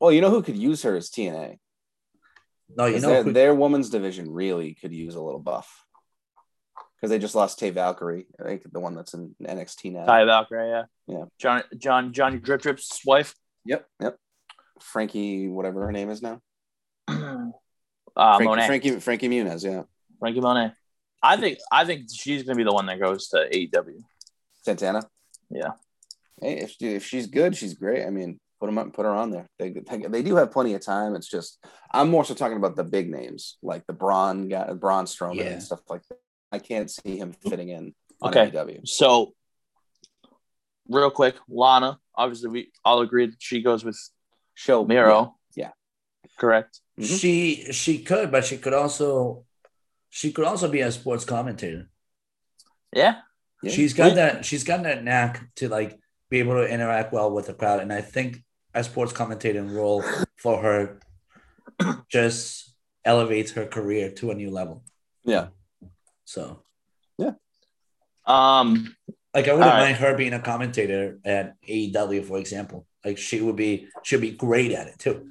[0.00, 1.58] Well, you know who could use her is TNA.
[2.76, 5.85] no, you 'Cause know, their, who, their women's division really could use a little buff
[6.96, 10.06] because they just lost Tay Valkyrie, I think the one that's in NXT now.
[10.06, 11.24] Ty Valkyrie, yeah, Yeah.
[11.38, 13.34] John, John, Johnny Drip Drip's wife.
[13.66, 14.16] Yep, yep.
[14.80, 16.40] Frankie, whatever her name is now.
[17.08, 17.16] uh,
[18.16, 19.82] Frankie, Monet, Frankie, Frankie Muniz, yeah.
[20.18, 20.72] Franky Monet.
[21.22, 24.00] I think, I think she's gonna be the one that goes to AEW.
[24.62, 25.02] Santana.
[25.50, 25.72] Yeah.
[26.40, 28.04] Hey, if she, if she's good, she's great.
[28.06, 29.48] I mean, put them up, put her on there.
[29.58, 31.14] They, they they do have plenty of time.
[31.14, 35.04] It's just I'm more so talking about the big names like the Braun guy, Braun
[35.06, 35.44] Strowman Yeah.
[35.44, 36.18] and stuff like that.
[36.52, 38.50] I can't see him fitting in on Okay.
[38.50, 38.86] AEW.
[38.88, 39.34] So,
[40.88, 41.98] real quick, Lana.
[42.14, 43.98] Obviously, we all agree that she goes with
[44.54, 44.86] She'll
[45.54, 45.72] yeah.
[46.38, 46.80] correct?
[46.98, 47.20] Mhm.
[47.20, 49.44] She she could, but she could also
[50.08, 51.90] she could also be a sports commentator.
[52.92, 53.20] Yeah.
[53.62, 53.72] Yeah.
[53.72, 55.98] She's got We- that she's got that knack to like
[56.30, 57.80] be able to interact well with the crowd.
[57.80, 60.02] And I think a sports commentating role
[60.36, 61.00] for her
[62.08, 64.84] just elevates her career to a new level.
[65.24, 65.48] Yeah.
[66.26, 66.60] So
[67.16, 67.32] yeah.
[68.26, 68.94] Um,
[69.34, 69.80] like I wouldn't All right.
[69.86, 72.86] mind her being a commentator at AEW, for example.
[73.04, 75.28] Like she would be she'd be great at it too.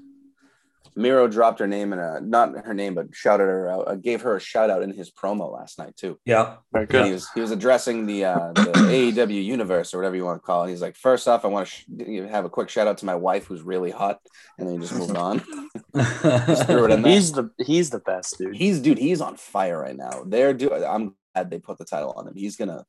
[0.98, 3.88] Miro dropped her name in a not her name, but shouted her out.
[3.90, 6.18] Uh, gave her a shout out in his promo last night too.
[6.24, 6.56] Yeah.
[6.72, 8.62] very And He was he was addressing the uh, the
[9.12, 10.70] AEW universe or whatever you want to call it.
[10.70, 13.16] He's like, first off, I want to sh- have a quick shout out to my
[13.16, 14.22] wife who's really hot,
[14.58, 15.44] and then he just moved on.
[15.96, 17.12] Just threw it in there.
[17.14, 18.56] He's the he's the best dude.
[18.56, 20.24] He's dude, he's on fire right now.
[20.26, 20.74] They're do.
[20.74, 22.36] I'm glad they put the title on him.
[22.36, 22.86] He's gonna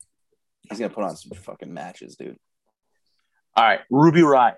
[0.69, 2.37] he's gonna put on some fucking matches, dude.
[3.55, 4.55] All right, Ruby Riott.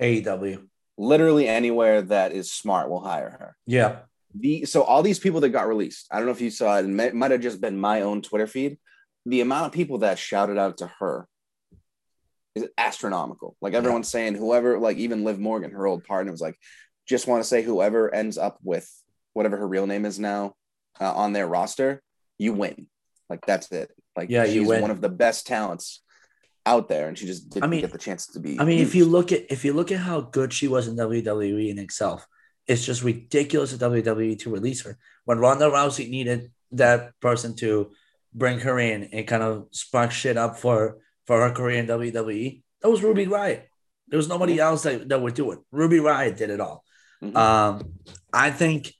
[0.00, 0.66] AEW.
[0.96, 3.56] Literally anywhere that is smart will hire her.
[3.66, 4.00] Yeah.
[4.34, 6.84] the so all these people that got released i don't know if you saw it
[6.84, 8.78] and it might have just been my own twitter feed
[9.26, 11.26] the amount of people that shouted out to her
[12.54, 16.56] is astronomical like everyone's saying whoever like even liv morgan her old partner was like
[17.10, 18.88] just want to say whoever ends up with
[19.32, 20.54] whatever her real name is now
[21.00, 22.02] uh, on their roster
[22.38, 22.86] you win
[23.28, 26.02] like that's it like Yeah, she's one of the best talents
[26.66, 28.80] out there and she just didn't I mean- get the chance to be I mean,
[28.80, 31.78] if you look at if you look at how good she was in WWE in
[31.78, 32.26] itself,
[32.66, 34.98] it's just ridiculous of WWE to release her.
[35.24, 37.90] When Ronda Rousey needed that person to
[38.32, 42.62] bring her in and kind of spark shit up for for her career in WWE,
[42.82, 43.62] that was Ruby Riott.
[44.08, 45.60] There was nobody else that, that would do it.
[45.70, 46.84] Ruby Riott did it all.
[47.22, 47.36] Mhm.
[47.36, 47.92] Um,
[48.32, 48.94] I think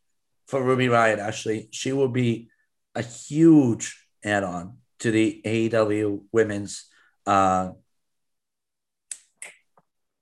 [0.47, 2.49] for Ruby Riott, actually, she will be
[2.95, 6.85] a huge add-on to the AEW women's
[7.27, 7.71] uh,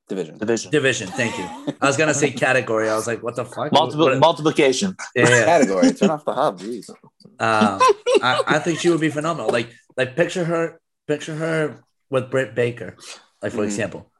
[0.08, 0.70] division Division.
[0.70, 1.08] division.
[1.08, 1.44] Thank you.
[1.80, 2.88] I was gonna say category.
[2.88, 3.72] I was like, what the fuck?
[3.72, 4.96] Multiple What- multiplication.
[5.14, 5.44] yeah, yeah.
[5.44, 7.78] category turn off the hub jeez Um,
[8.22, 9.50] I, I think she would be phenomenal.
[9.50, 12.96] Like, like picture her, picture her with Britt Baker,
[13.42, 13.64] like for Mhm.
[13.66, 14.10] example.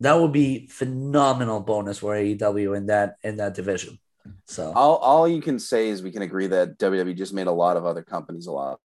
[0.00, 3.98] That would be phenomenal bonus for AEW in that in that division.
[4.44, 7.52] So all, all you can say is we can agree that WWE just made a
[7.52, 8.80] lot of other companies a lot.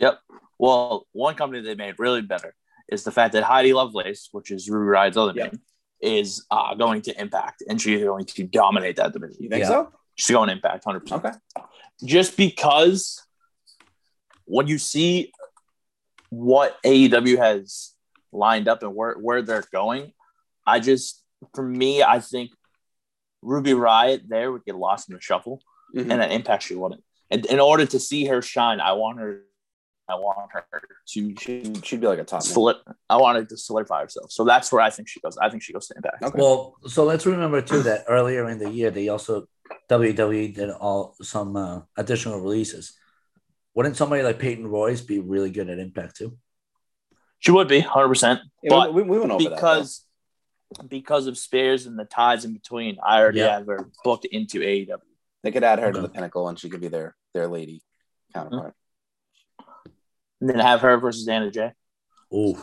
[0.00, 0.18] Yep.
[0.58, 2.54] Well, one company they made really better
[2.88, 5.52] is the fact that Heidi Lovelace, which is Ruby Riott's other Yep.
[5.52, 5.60] name,
[6.00, 9.36] is uh, going to Impact, and she's going to dominate that division.
[9.42, 9.68] You think Yeah.
[9.68, 9.92] so?
[10.16, 11.24] She's going to Impact, hundred percent.
[11.26, 11.36] Okay.
[12.04, 13.22] Just because
[14.44, 15.32] when you see
[16.30, 17.92] what AEW has
[18.32, 20.12] lined up and where where they're going,
[20.66, 21.22] I just
[21.54, 22.50] for me, I think
[23.42, 25.60] Ruby Riott there would get lost in the shuffle,
[25.94, 26.10] Mhm.
[26.10, 27.02] and at Impact she wouldn't.
[27.30, 29.42] And in order to see her shine, I want her.
[30.08, 32.38] I want her to She'd, she'd be like a top.
[32.44, 32.54] man.
[32.54, 32.76] solid.
[33.10, 34.30] I want her to solidify herself.
[34.30, 35.36] So that's where I think she goes.
[35.36, 36.22] I think she goes to Impact.
[36.22, 36.38] Okay.
[36.40, 39.48] well, so let's remember too that earlier in the year they also
[39.90, 42.96] WWE did all some uh, additional releases.
[43.74, 46.38] Wouldn't somebody like Peyton Royce be really good at Impact too?
[47.40, 50.05] She would be hundred percent, but we, we went over because
[50.88, 53.58] because of Spears and the ties in between, I already Yeah.
[53.58, 54.86] have her booked into AEW.
[54.88, 55.00] that.
[55.42, 57.82] They could add her to the pinnacle, and she could be their their lady
[58.34, 58.74] counterpart.
[60.40, 61.72] And then have her versus Anna Jay.
[62.34, 62.56] Ooh,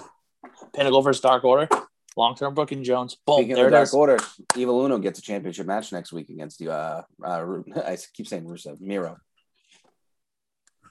[0.73, 1.69] Pinnacle versus Dark Order.
[2.17, 3.15] Long term booking Jones.
[3.25, 3.37] Boom.
[3.37, 3.93] Speaking there of Dark is.
[3.93, 4.19] Order,
[4.55, 6.71] Evil Uno gets a championship match next week against you.
[6.71, 7.45] Uh, uh,
[7.85, 9.17] I keep saying Rusev, Miro.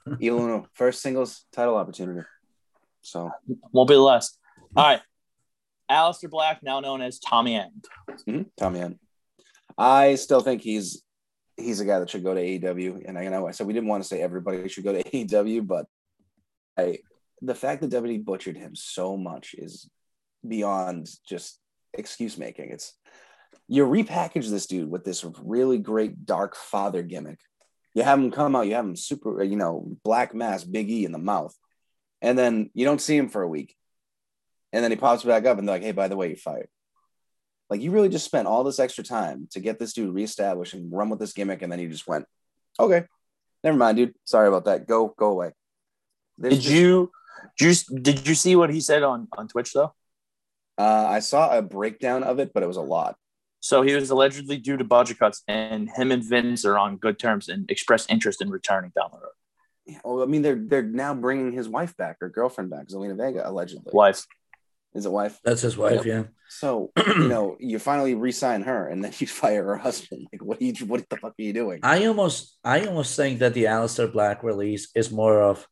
[0.18, 2.26] Evil Uno, first singles title opportunity.
[3.02, 3.30] So
[3.72, 4.38] Won't be the last.
[4.74, 5.02] All right.
[5.92, 7.84] Aleister Black, now known as Tommy End.
[8.28, 8.98] mhm, Tommy End.
[9.76, 11.02] I still think he's
[11.56, 13.04] he's a guy that should go to AEW.
[13.06, 15.66] And I know I said we didn't want to say everybody should go to AEW,
[15.66, 15.86] but
[16.78, 16.98] I
[17.40, 19.90] the fact that WWE butchered him so much is
[20.46, 21.58] beyond just
[21.92, 22.70] excuse making.
[22.70, 22.94] It's
[23.68, 27.40] you repackage this dude with this really great dark father gimmick.
[27.94, 31.04] You have him come out, you have him super, you know, black mask, big E
[31.04, 31.54] in the mouth,
[32.22, 33.76] and then you don't see him for a week,
[34.72, 36.68] and then he pops back up and they're like, "Hey, by the way, you're fired."
[37.70, 40.92] Like you really just spent all this extra time to get this dude reestablished and
[40.92, 42.26] run with this gimmick, and then you just went,
[42.78, 43.04] "Okay,
[43.64, 44.14] never mind, dude.
[44.24, 44.86] Sorry about that.
[44.86, 45.52] Go, go away."
[46.38, 47.10] There's Did just- you,
[47.58, 49.94] did you did you see what he said on, on Twitch though?
[50.78, 53.16] Uh, I saw a breakdown of it, but it was a lot.
[53.60, 57.18] So he was allegedly due to budget cuts, and him and Vince are on good
[57.18, 59.32] terms and expressed interest in returning down the road.
[59.86, 63.16] Yeah, Well, I mean, they're they're now bringing his wife back, or girlfriend back, Zelina
[63.16, 63.90] Vega, allegedly.
[63.92, 64.26] Wife.
[64.94, 65.40] Is it wife?
[65.42, 66.04] that's his wife.
[66.04, 66.24] Yeah.
[66.48, 70.26] So you know, you finally re-sign her, and then you fire her husband.
[70.32, 70.74] Like, what are you?
[70.86, 71.80] What the fuck are you doing?
[71.82, 75.66] I almost I almost think that the Aleister Black release is more of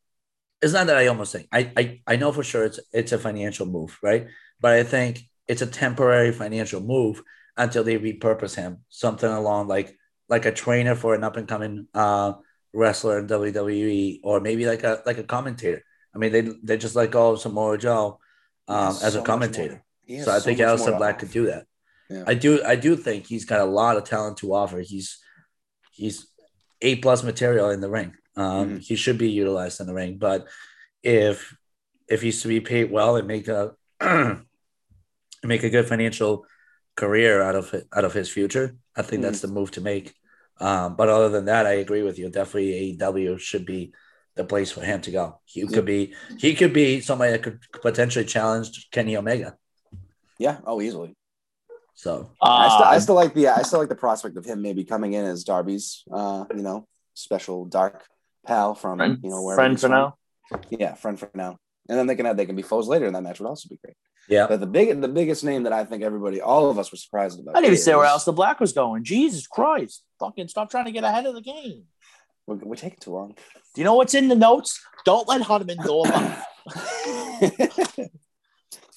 [0.61, 1.47] it's not that I almost think.
[1.51, 4.27] I I, I know for sure it's it's a financial move, right?
[4.59, 7.21] But I think it's a temporary financial move
[7.57, 9.97] until they repurpose him, something along like
[10.29, 12.33] like a trainer for an up and coming uh,
[12.73, 15.83] wrestler in WWE, or maybe like a like a commentator.
[16.15, 18.19] I mean, they they just let go of Samoa Joe
[18.67, 19.83] um, as so a commentator.
[20.07, 21.65] So I so think much Aleister more to Black could do that.
[22.09, 22.23] Yeah.
[22.27, 24.79] I do I do think he's got a lot of talent to offer.
[24.79, 25.19] He's
[25.91, 26.27] he's
[26.81, 28.13] A plus material in the ring.
[28.35, 28.79] Um, Mhm.
[28.81, 30.47] He should be utilized in the ring, but
[31.03, 31.55] if
[32.07, 33.73] if he's to be paid well and make a
[35.43, 36.45] make a good financial
[36.95, 40.13] career out of out of his future, I think that's the move to make.
[40.59, 42.29] Um, but other than that, I agree with you.
[42.29, 43.93] Definitely AEW should be
[44.35, 45.39] the place for him to go.
[45.45, 49.57] He could be he could be somebody that could potentially challenge Kenny Omega.
[50.39, 50.57] Yeah.
[50.65, 51.15] Oh, easily.
[51.95, 54.61] So I, still, I Uh, still like the I still like the prospect of him
[54.61, 58.05] maybe coming in as Darby's uh, you know, special dark
[58.47, 60.15] pal from friend, you know where friend for now.
[60.69, 61.57] Yeah, friend for now.
[61.89, 63.67] And then they can have they can be foes later, and that match would also
[63.69, 63.97] be great.
[64.29, 64.47] yeah.
[64.47, 67.39] But the big the biggest name that I think everybody, all of us were surprised
[67.39, 67.55] about.
[67.55, 69.03] I didn't even say where else the black was going.
[69.03, 70.03] Jesus Christ.
[70.19, 71.83] Fucking stop trying to get ahead of the game.
[72.51, 73.29] We're, we're taking too long.
[73.73, 74.79] Do you know what's in the notes?
[75.05, 76.35] Don't let Hudman go alone.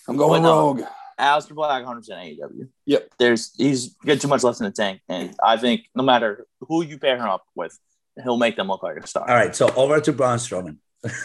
[0.08, 0.58] I'm going But no.
[0.74, 0.82] rogue.
[1.18, 2.68] Aleister Black, 100% AEW.
[2.86, 3.10] Yep.
[3.18, 6.82] There's he's got too much left in the tank, and I think no matter who
[6.84, 7.78] you pair him up with,
[8.22, 9.28] he'll make them look like a star.
[9.28, 10.78] All right, so over to Braun Strowman.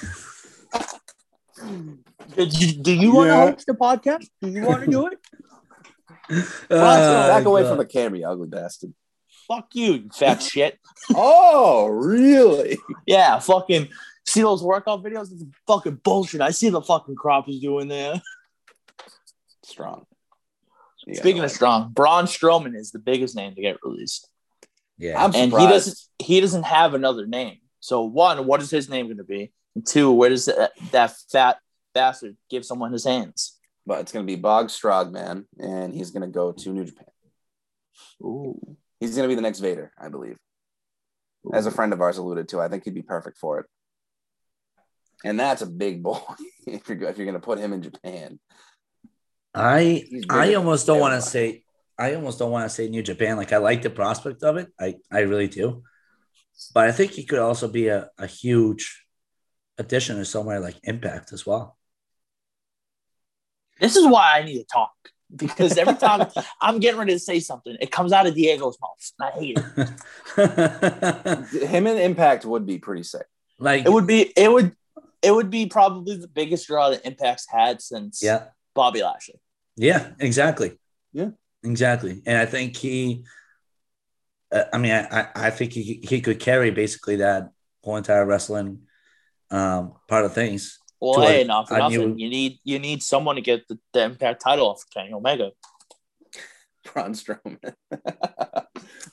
[2.35, 4.27] Do you, do you want to host the podcast?
[4.41, 5.19] Do you want to do it?
[6.69, 8.93] Back away Uh, from the camera, you ugly bastard.
[9.49, 10.79] Fuck you, you fat shit.
[11.13, 12.77] Oh, really?
[13.05, 13.89] Yeah, fucking
[14.25, 15.31] see those workout videos?
[15.31, 16.41] It's fucking bullshit.
[16.41, 18.21] I see the fucking crop he's doing there.
[19.65, 20.05] Strong.
[21.05, 24.29] You Speaking no of strong, Braun Strowman is the biggest name to get released.
[24.97, 25.59] Yeah, I'm and surprised.
[25.59, 27.57] he doesn't he doesn't have another name.
[27.79, 29.51] So one, what is his name going to be?
[29.75, 31.57] And two, where does that, that fat
[31.95, 33.57] bastard give someone his hands?
[33.85, 37.05] But it's going to be Bog Strogman, and he's going to go to New Japan.
[38.21, 38.77] Ooh.
[38.99, 40.37] He's going to be the next Vader, I believe.
[41.53, 43.65] As a friend of ours alluded to, I think he'd be perfect for it.
[45.23, 46.19] And that's a big boy
[46.67, 48.39] if you're if you're going to put him in Japan.
[49.53, 51.63] I I almost don't want to say
[51.97, 53.37] I almost don't want to say New Japan.
[53.37, 54.67] Like I like the prospect of it.
[54.79, 55.83] I I really do,
[56.73, 59.05] but I think he could also be a, a huge
[59.77, 61.77] addition to somewhere like Impact as well.
[63.79, 64.91] This is why I need to talk
[65.35, 66.27] because every time
[66.61, 69.57] I'm getting ready to say something, it comes out of Diego's mouth, and I hate
[70.37, 71.63] it.
[71.69, 73.25] Him and Impact would be pretty sick.
[73.59, 74.75] like It would be it would
[75.21, 79.39] it would be probably the biggest draw that Impact's had since yeah Bobby Lashley.
[79.75, 80.77] yeah exactly
[81.13, 81.29] Yeah.
[81.63, 83.25] exactly, and I think he.
[84.51, 87.51] Uh, I mean, I, I- I think he, he could carry basically that
[87.83, 88.79] whole entire wrestling
[89.51, 90.78] um, part of things.
[91.01, 92.15] Well, To hey, a- not for nothing.
[92.15, 95.51] new- You need you need someone to get the, the Impact title off Kenny Omega.
[96.93, 97.73] Braun Strowman.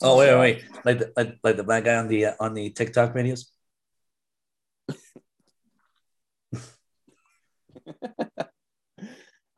[0.03, 0.65] Oh wait, wait, wait.
[0.85, 3.47] like the, like, like the black guy on the uh, on the TikTok videos.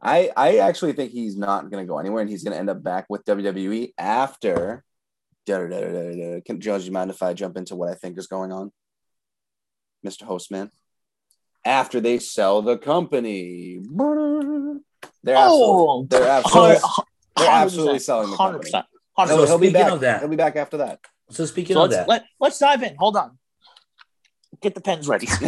[0.01, 2.71] I I actually think he's not going to go anywhere, and he's going to end
[2.71, 4.85] up back with WWE after.
[5.47, 6.41] Da, da, da, da, da, da.
[6.43, 8.71] Can Judge, you mind if I jump into what I think is going on,
[10.07, 10.23] Mr.
[10.25, 10.71] Hostman?
[11.65, 13.79] After they sell the company,
[15.23, 17.05] they're oh, absolutely, Oh, they're absolutely, Hun-
[17.37, 18.71] they're absolutely selling the company.
[18.71, 18.85] 100%.
[19.17, 19.47] He'll, 100%.
[19.47, 19.93] he'll be speaking back.
[19.93, 21.01] of that- He'll be back after that.
[21.31, 22.97] So speaking So of let's that, let, let's dive in.
[22.99, 23.39] Hold on.
[24.63, 25.27] Get the pens ready.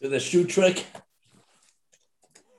[0.00, 0.86] do the shoe trick.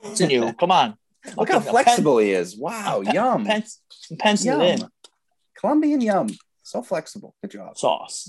[0.04, 0.52] it's in you.
[0.54, 0.96] Come on.
[1.36, 2.56] Look how Okay, flexible he is.
[2.56, 3.44] Wow, Pen, yum.
[3.46, 3.80] Pens,
[4.18, 4.78] pencil it in.
[4.80, 4.90] Yum.
[5.58, 6.28] Colombian yum.
[6.66, 7.36] So flexible.
[7.42, 7.78] Good job.
[7.78, 8.28] Sauce.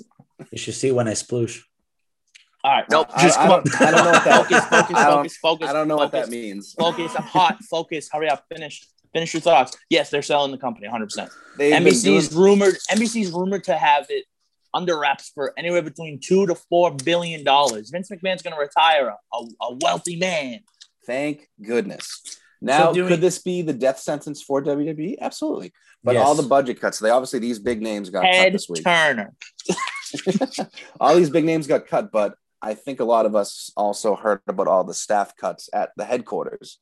[0.51, 1.59] You should see when I sploosh.
[2.63, 2.85] All right.
[2.91, 3.07] Nope.
[3.11, 3.63] I- Just I come on.
[3.63, 5.69] don't- I don't know what that- Focus, focus, I don't- focus, focus.
[5.69, 6.73] I don't know what that means.
[6.73, 7.13] Focus.
[7.17, 7.57] I'm hot.
[7.63, 8.09] Focus.
[8.11, 8.45] Hurry up.
[8.53, 8.87] Finish.
[9.11, 9.75] Finish your thoughts.
[9.89, 11.31] Yes, they're selling the company 100%.
[11.57, 14.25] They've been NBC's doing- rumored NBC's rumored to have it
[14.71, 17.89] under wraps for anywhere between two to four billion dollars.
[17.89, 20.59] Vince McMahon's going to retire a, a wealthy man.
[21.07, 22.21] Thank goodness.
[22.61, 25.17] Now, doing- could this be the death sentence for WWE?
[25.21, 25.73] Absolutely.
[26.03, 26.25] But Yes.
[26.25, 28.83] all the budget cuts, they obviously these big names got cut this week.
[28.83, 29.33] Turner.
[30.99, 34.41] all these big names got cut, but I think a lot of us also heard
[34.47, 36.79] about all the staff cuts at the headquarters.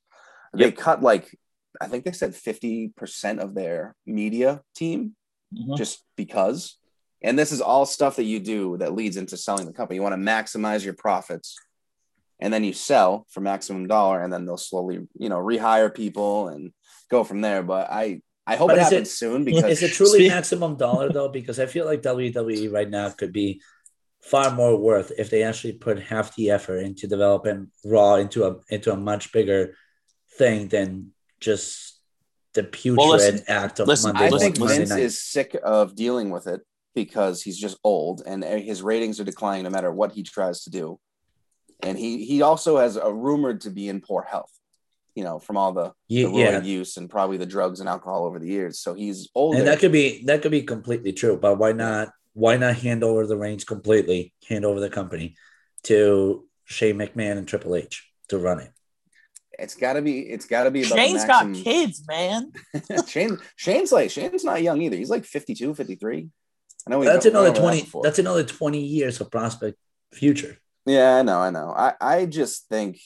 [0.53, 0.77] They Yep.
[0.77, 1.37] cut like
[1.81, 5.15] I think they said 50% of their media team
[5.53, 5.75] Mhm.
[5.75, 6.77] just because.
[7.21, 9.95] And this is all stuff that you do that leads into selling the company.
[9.97, 11.57] You want to maximize your profits
[12.39, 16.49] and then you sell for maximum dollar and then they'll slowly, you know, rehire people
[16.49, 16.71] and
[17.09, 17.63] go from there.
[17.63, 21.11] But I I hope But it- happens soon because Is it truly Speak- maximum dollar
[21.11, 21.29] though?
[21.29, 23.61] Because I feel like WWE right now could be
[24.21, 28.57] far more worth if they actually put half the effort into developing Raw into a
[28.69, 29.75] into a much bigger
[30.37, 31.99] thing than just
[32.53, 34.99] the putrid Well, listen, act of listen, Monday, I think Monday Vince night.
[35.03, 36.61] is sick of dealing with it
[36.95, 40.69] because he's just old and his ratings are declining no matter what he tries to
[40.69, 40.97] do.
[41.81, 44.51] And he he also has a rumored to be in poor health,
[45.13, 48.25] you know, from all the, Ye- the yeah, use and probably the drugs and alcohol
[48.25, 48.79] over the years.
[48.79, 49.59] So he's older.
[49.59, 51.37] and that could be that could be completely true.
[51.37, 52.11] But why not?
[52.33, 54.33] Why not hand over the reins completely?
[54.49, 55.35] Hand over the company
[55.83, 58.71] to Shane McMahon and Triple H to run it.
[59.59, 62.51] it's gotta be it's gotta be about Shane's the got kids, man.
[63.07, 64.97] Shane Shane's like Shane's not young either.
[64.97, 66.29] He's like 52, 53.
[66.87, 67.89] I know we've That's gone another over that twenty.
[68.03, 69.77] That's another twenty years of prospect
[70.13, 70.57] future.
[70.85, 71.73] Yeah, I know, I know.
[71.75, 72.99] I, I just think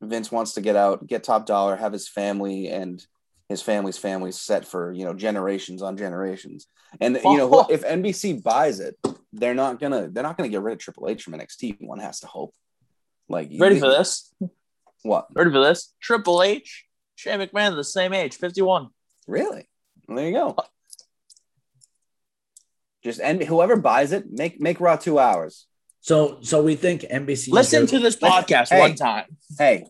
[0.00, 3.04] Vince wants to get out, get top dollar, have his family and
[3.48, 6.66] his family's family set for you know generations on generations.
[7.00, 8.96] And you know, if NBC buys it,
[9.32, 11.76] they're not gonna they're not gonna get rid of Triple H from NXT.
[11.80, 12.54] One has to hope.
[13.28, 14.32] Like Ready for this?
[15.02, 15.26] What?
[15.34, 15.94] Ready for this?
[16.00, 16.84] Triple H,
[17.14, 18.88] Shane McMahon, the same age, 51.
[19.26, 19.68] Really?
[20.06, 20.56] Well, there you go.
[23.02, 25.66] Just and whoever buys it, make make Raw two hours.
[26.04, 27.48] So, so we think NBC.
[27.50, 28.78] Listen to this podcast Hey.
[28.80, 29.24] one time.
[29.58, 29.86] Hey,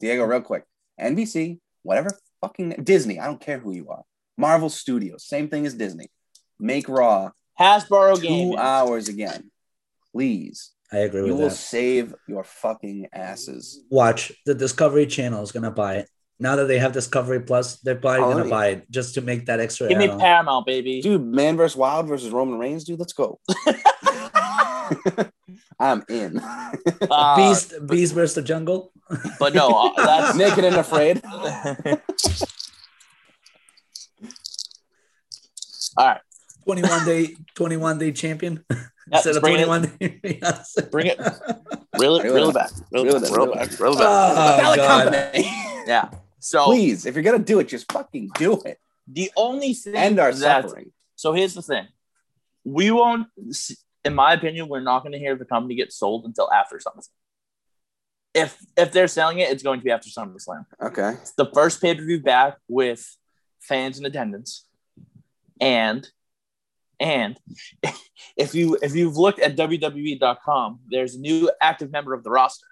[0.00, 0.64] Diego, real quick.
[0.98, 2.08] NBC, whatever
[2.40, 4.04] fucking Disney, I don't care who you are.
[4.38, 6.06] Marvel Studios, same thing as Disney.
[6.58, 8.56] Make Raw Hasbro two game.
[8.58, 9.50] hours again.
[10.12, 10.70] Please.
[10.90, 11.42] I agree You with you.
[11.42, 11.56] will that.
[11.56, 13.84] save your fucking asses.
[13.90, 16.08] Watch the Discovery Channel is gonna buy it.
[16.40, 19.44] Now that they have Discovery Plus, they're probably Oh, gonna buy it just to make
[19.44, 19.88] that extra.
[19.88, 20.20] Give me add-on.
[20.20, 21.02] Paramount, baby.
[21.02, 21.76] Dude, Man vs.
[21.76, 23.40] Wild versus Roman Reigns, dude, let's go.
[25.78, 26.38] I'm in.
[26.38, 28.92] Uh, Beast, Beast versus the Jungle.
[29.38, 31.20] But no, uh, that's Naked and afraid.
[35.96, 36.20] All right.
[36.64, 40.90] 21 day 21 day champion Yeah, instead of bring it, 21 day Beyonce.
[40.90, 41.18] bring it.
[41.98, 42.54] Reel it, Reel it reel it up.
[42.54, 42.70] back.
[42.90, 43.30] Reel Reel it it back.
[43.32, 43.36] up.
[43.36, 43.80] Reel it back.
[43.80, 44.06] Reel it back.
[44.08, 45.12] Oh, Valley God.
[45.12, 45.48] Company.
[45.86, 46.08] Yeah.
[46.40, 48.78] So Please, if you're gonna do it, just fucking do it.
[49.06, 50.90] the only thing End our that suffering.
[51.16, 51.86] So here's the thing.
[52.64, 53.26] We won't,
[54.04, 57.08] in my opinion, we're not going to hear the company get sold until after SummerSlam.
[58.34, 60.66] If if they're selling it, it's going to be after SummerSlam.
[60.82, 61.10] Okay.
[61.20, 63.16] It's the first pay per view back with
[63.60, 64.66] fans in attendance,
[65.60, 66.08] and
[66.98, 67.38] and
[68.36, 72.66] if you if you've looked at WWE.com, there's a new active member of the roster,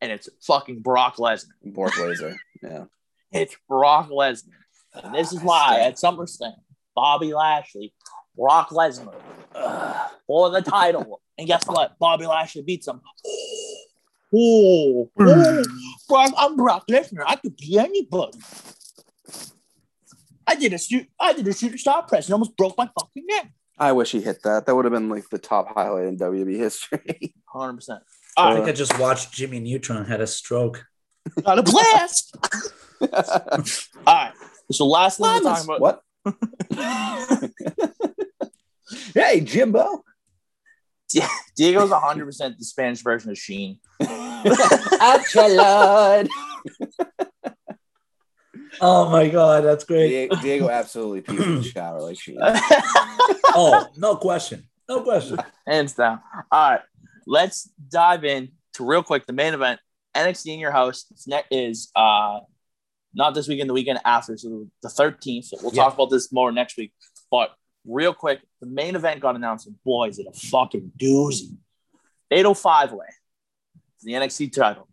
[0.00, 1.46] and it's fucking Brock Lesnar.
[1.64, 2.36] Brock Lesnar.
[2.62, 2.84] Yeah.
[3.32, 4.52] It's Brock Lesnar.
[4.94, 6.54] And this is why at SummerSlam,
[6.94, 7.94] Bobby Lashley,
[8.38, 9.14] Brock Lesnar
[9.54, 10.10] Ugh.
[10.26, 11.20] for the title.
[11.36, 11.98] And guess what?
[11.98, 13.00] Bobby Lashley beats him.
[14.30, 15.64] Oh, oh,
[16.08, 17.24] Brock, I'm Brock Lesnar.
[17.26, 18.38] I could be anybody.
[20.46, 21.06] I did a shoot.
[21.18, 23.50] I did a shooter star press and almost broke my fucking neck.
[23.78, 24.66] I wish he hit that.
[24.66, 27.34] That would have been like the top highlight in WWE history.
[27.48, 28.02] Hundred percent.
[28.36, 30.84] I uh, think I just watched Jimmy Neutron had a stroke.
[31.42, 32.36] got a blast.
[34.06, 34.32] All right.
[34.70, 35.80] So last thing we're talking about.
[35.80, 36.02] what?
[39.14, 40.02] hey, Jimbo.
[41.56, 43.78] Diego's hundred percent the Spanish version of Sheen.
[48.80, 50.08] Oh my god, that's great.
[50.08, 52.36] Diego, Diego absolutely pees in the shower like she.
[53.54, 54.68] Oh, no question.
[54.88, 55.38] No question.
[55.66, 56.20] Hands down.
[56.52, 56.80] All right,
[57.26, 59.80] let's dive in to real quick the main event.
[60.16, 61.06] NXT in your house.
[61.10, 62.40] It's is uh
[63.14, 65.46] not this weekend, the weekend after, so the 13th.
[65.62, 65.84] We'll Yeah.
[65.84, 66.92] talk about this more next week.
[67.30, 67.50] But
[67.86, 71.56] real quick, the main event got announced, and boy, is it a fucking doozy.
[72.28, 73.06] Fatal oh five way,
[74.02, 74.88] the NXT title.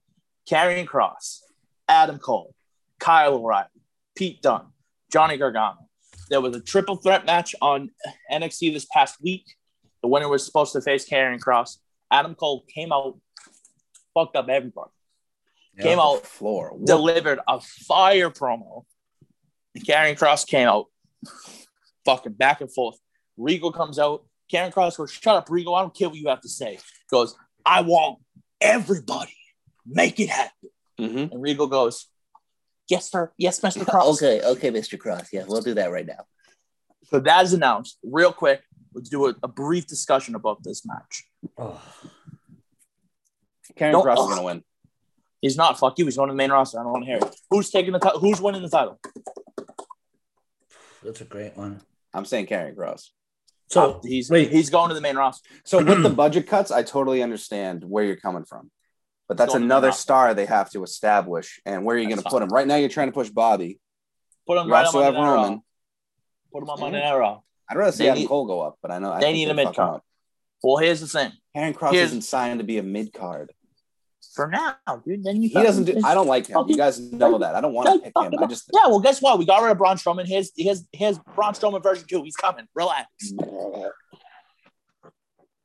[0.49, 1.39] Karrion Kross,
[1.87, 2.53] Adam Cole,
[2.99, 3.67] Kyle O'Reilly,
[4.15, 4.67] Pete Dunne,
[5.11, 5.89] Johnny Gargano.
[6.29, 7.91] There was a triple threat match on
[8.31, 9.43] NXT this past week.
[10.01, 11.77] The winner was supposed to face Karrion Kross.
[12.11, 13.17] Adam Cole came out,
[14.13, 14.91] fucked up everybody.
[15.79, 16.71] Came out, floor.
[16.71, 16.87] What?
[16.87, 18.85] delivered a fire promo.
[19.73, 20.85] And Karrion Kross came out,
[22.05, 22.97] fucking back and forth.
[23.37, 24.23] Regal comes out.
[24.51, 25.75] Karrion Kross goes, "Shut up, Regal.
[25.75, 26.79] I don't care what you have to say."
[27.09, 28.19] Goes, "I want
[28.61, 29.35] everybody.
[29.85, 30.69] Make it happen."
[30.99, 31.31] Mhm.
[31.31, 32.07] And Regal goes,
[32.89, 33.31] "Yes, sir.
[33.37, 34.97] Yes, Mister Kross." Okay, okay, Mr.
[34.99, 35.27] Kross.
[35.33, 36.25] Yeah, we'll do that right now.
[37.09, 37.97] So that is announced.
[38.03, 38.61] Real quick,
[38.93, 41.23] let's do a, a brief discussion about this match.
[41.57, 41.81] Oh,
[43.77, 44.63] Karrion Don't- Kross is gonna win.
[45.41, 45.77] He's not.
[45.77, 46.05] Fuck you.
[46.05, 46.79] He's going to the main roster.
[46.79, 47.35] I don't want to hear it.
[47.51, 48.19] Who's taking the title?
[48.19, 48.99] Who's winning the title?
[51.03, 51.81] that's a great one.
[52.13, 53.09] I'm saying Karrion Kross.
[53.67, 54.51] So oh, he's wait.
[54.51, 55.49] he's going to the main roster.
[55.63, 58.69] So with the budget cuts, I totally understand where you're coming from.
[59.27, 60.01] But that's Going to the another roster.
[60.01, 61.59] star they have to establish.
[61.65, 62.49] And where are you going to That's put him?
[62.49, 63.79] Right now, you're trying to push Bobby.
[64.45, 65.61] Put him You right also on have Monday Roman.
[66.53, 67.41] Put him on Night Raw.
[67.67, 69.35] I'd rather see They Adam need- Cole go up, but I know I they think
[69.37, 69.95] need a fuck him mid-card.
[69.95, 70.03] up.
[70.61, 71.31] Well, here's the thing.
[71.55, 73.51] Karrion Kross Here's- isn't signed to be a mid card.
[74.35, 74.75] For now,
[75.05, 75.23] dude.
[75.23, 76.01] Then you He doesn't do.
[76.03, 76.65] I don't like him.
[76.67, 77.55] You guys know that.
[77.55, 78.33] I don't want to pick him.
[78.37, 78.69] I just.
[78.73, 78.87] yeah.
[78.87, 79.39] Well, guess what?
[79.39, 80.27] We got rid of Braun Strowman.
[80.27, 82.21] His his his Braun Strowman version two.
[82.23, 82.67] He's coming.
[82.75, 83.07] Relax.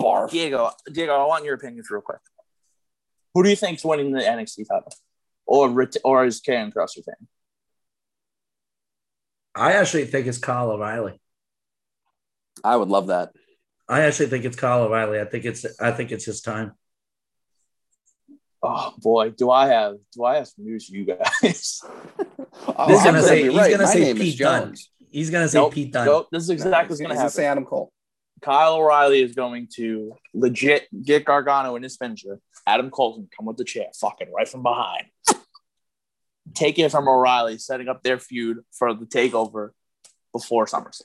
[0.00, 0.30] Barf.
[0.30, 2.20] Diego, Diego, I want your opinions real quick.
[3.34, 4.92] Who do you think's winning the NXT title,
[5.46, 5.68] or
[6.04, 7.28] or is Karrion Kross your fan?
[9.54, 11.20] I actually think it's Kyle O'Reilly.
[12.64, 13.32] I would love that.
[13.88, 15.20] I actually think it's Kyle O'Reilly.
[15.20, 16.72] I think it's I think it's his time.
[18.62, 21.80] Oh boy, do I have do I have some news for you guys?
[22.66, 23.70] Oh, He's gonna gonna say be he's right.
[23.70, 24.62] gonna My say name is Pete Dunne.
[24.66, 24.90] Jones.
[25.10, 26.04] He's gonna say nope, Pete Dunne.
[26.06, 27.32] nope, this is exactly what's He's gonna gonna happen.
[27.32, 27.92] say Adam Cole.
[28.42, 32.38] Kyle O'Reilly is going to legit get Gargano in his finisher.
[32.66, 35.06] Adam Cole's gonna come with the chair, fucking right from behind.
[36.54, 39.70] Take it from O'Reilly, setting up their feud for the takeover
[40.32, 41.02] before SummerSlam.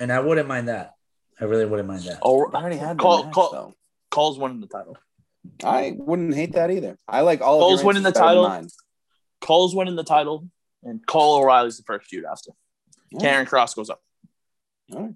[0.00, 0.92] And I wouldn't mind that.
[1.40, 2.20] I really wouldn't mind that.
[2.22, 3.74] Oh, I already had that Cole- match, Cole- though.
[4.10, 4.96] Cole's winning the title.
[5.64, 6.96] I wouldn't hate that either.
[7.08, 8.48] I like all Cole's of winning the answers better than title.
[8.48, 8.68] mine.
[9.40, 10.48] Cole's winning the title,
[10.82, 12.50] and Cole O'Reilly's the first feud after.
[13.10, 13.42] Yeah.
[13.42, 14.00] Karrion Kross goes up.
[14.92, 15.14] All right.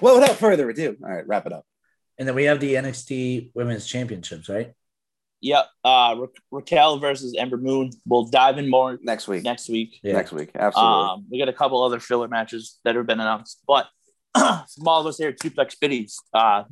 [0.00, 1.64] Well, without further ado, all right, wrap it up.
[2.18, 4.72] And then we have the NXT Women's Championships, right?
[5.42, 5.66] Yep.
[5.84, 7.90] Uh, Ra- Raquel versus Ember Moon.
[8.06, 9.44] We'll dive in more Next week.
[9.44, 10.00] next week.
[10.02, 10.14] Yeah.
[10.14, 10.50] Next week.
[10.54, 10.92] Absolutely.
[11.10, 13.86] Um, we got a couple other filler matches that have been announced, but
[14.36, 16.64] from all of us here at Suplex Biddies, uh,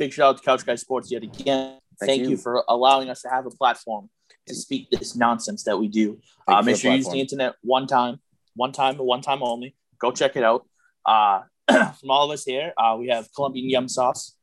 [0.00, 1.78] big shout out to Couch Guy Sports yet again.
[2.00, 2.30] Thank Thank, you.
[2.30, 2.36] you.
[2.38, 4.08] for allowing us to have a platform
[4.48, 6.18] to speak this nonsense that we do.
[6.48, 8.18] Uh, make sure you use the internet one time,
[8.56, 9.76] one time, one time only.
[10.00, 10.66] Go check it out.
[11.04, 14.34] Uh, from all of us here, uh, we have Colombian Yum Sauce,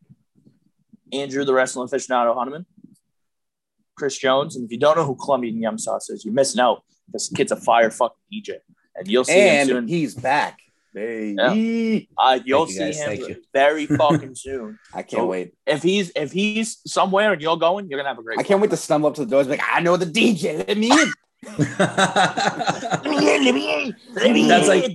[1.12, 2.66] Andrew the Wrestling Aficionado Hunneman,
[3.98, 4.56] Chris Jones.
[4.56, 6.84] And if you don't know who Colombian Yum Sauce is, you're missing out.
[7.12, 8.58] This kid's a fire fucking DJ.
[8.96, 9.88] And you'll see him and soon.
[9.88, 10.60] he's back.
[10.98, 12.10] Baby.
[12.18, 13.00] Uh, you'll Thank you, see guys.
[13.00, 13.44] him Thank you.
[13.54, 14.80] very fucking soon.
[14.94, 15.54] I can't So- wait.
[15.68, 18.40] If he's if he's somewhere and you're going, you're gonna have a great.
[18.40, 20.68] I can't wait to stumble up to the doors like, I know the DJ.
[20.68, 21.14] Let me in.
[21.78, 24.92] Let me in, let me in, let me That's like-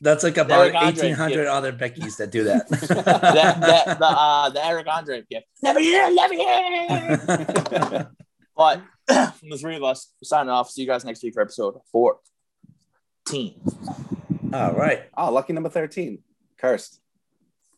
[0.00, 2.68] That's like about eighteen hundred other Beckys that do that.
[2.70, 5.46] that, that the uh the Eric Andre gift.
[5.62, 8.06] Let me in, let me in.
[8.56, 8.82] But
[9.38, 10.68] from the three of us, we're signing off.
[10.70, 13.54] See you guys next week for episode 14.
[14.54, 15.02] All right.
[15.16, 16.20] oh, lucky number 13.
[16.58, 17.00] Cursed.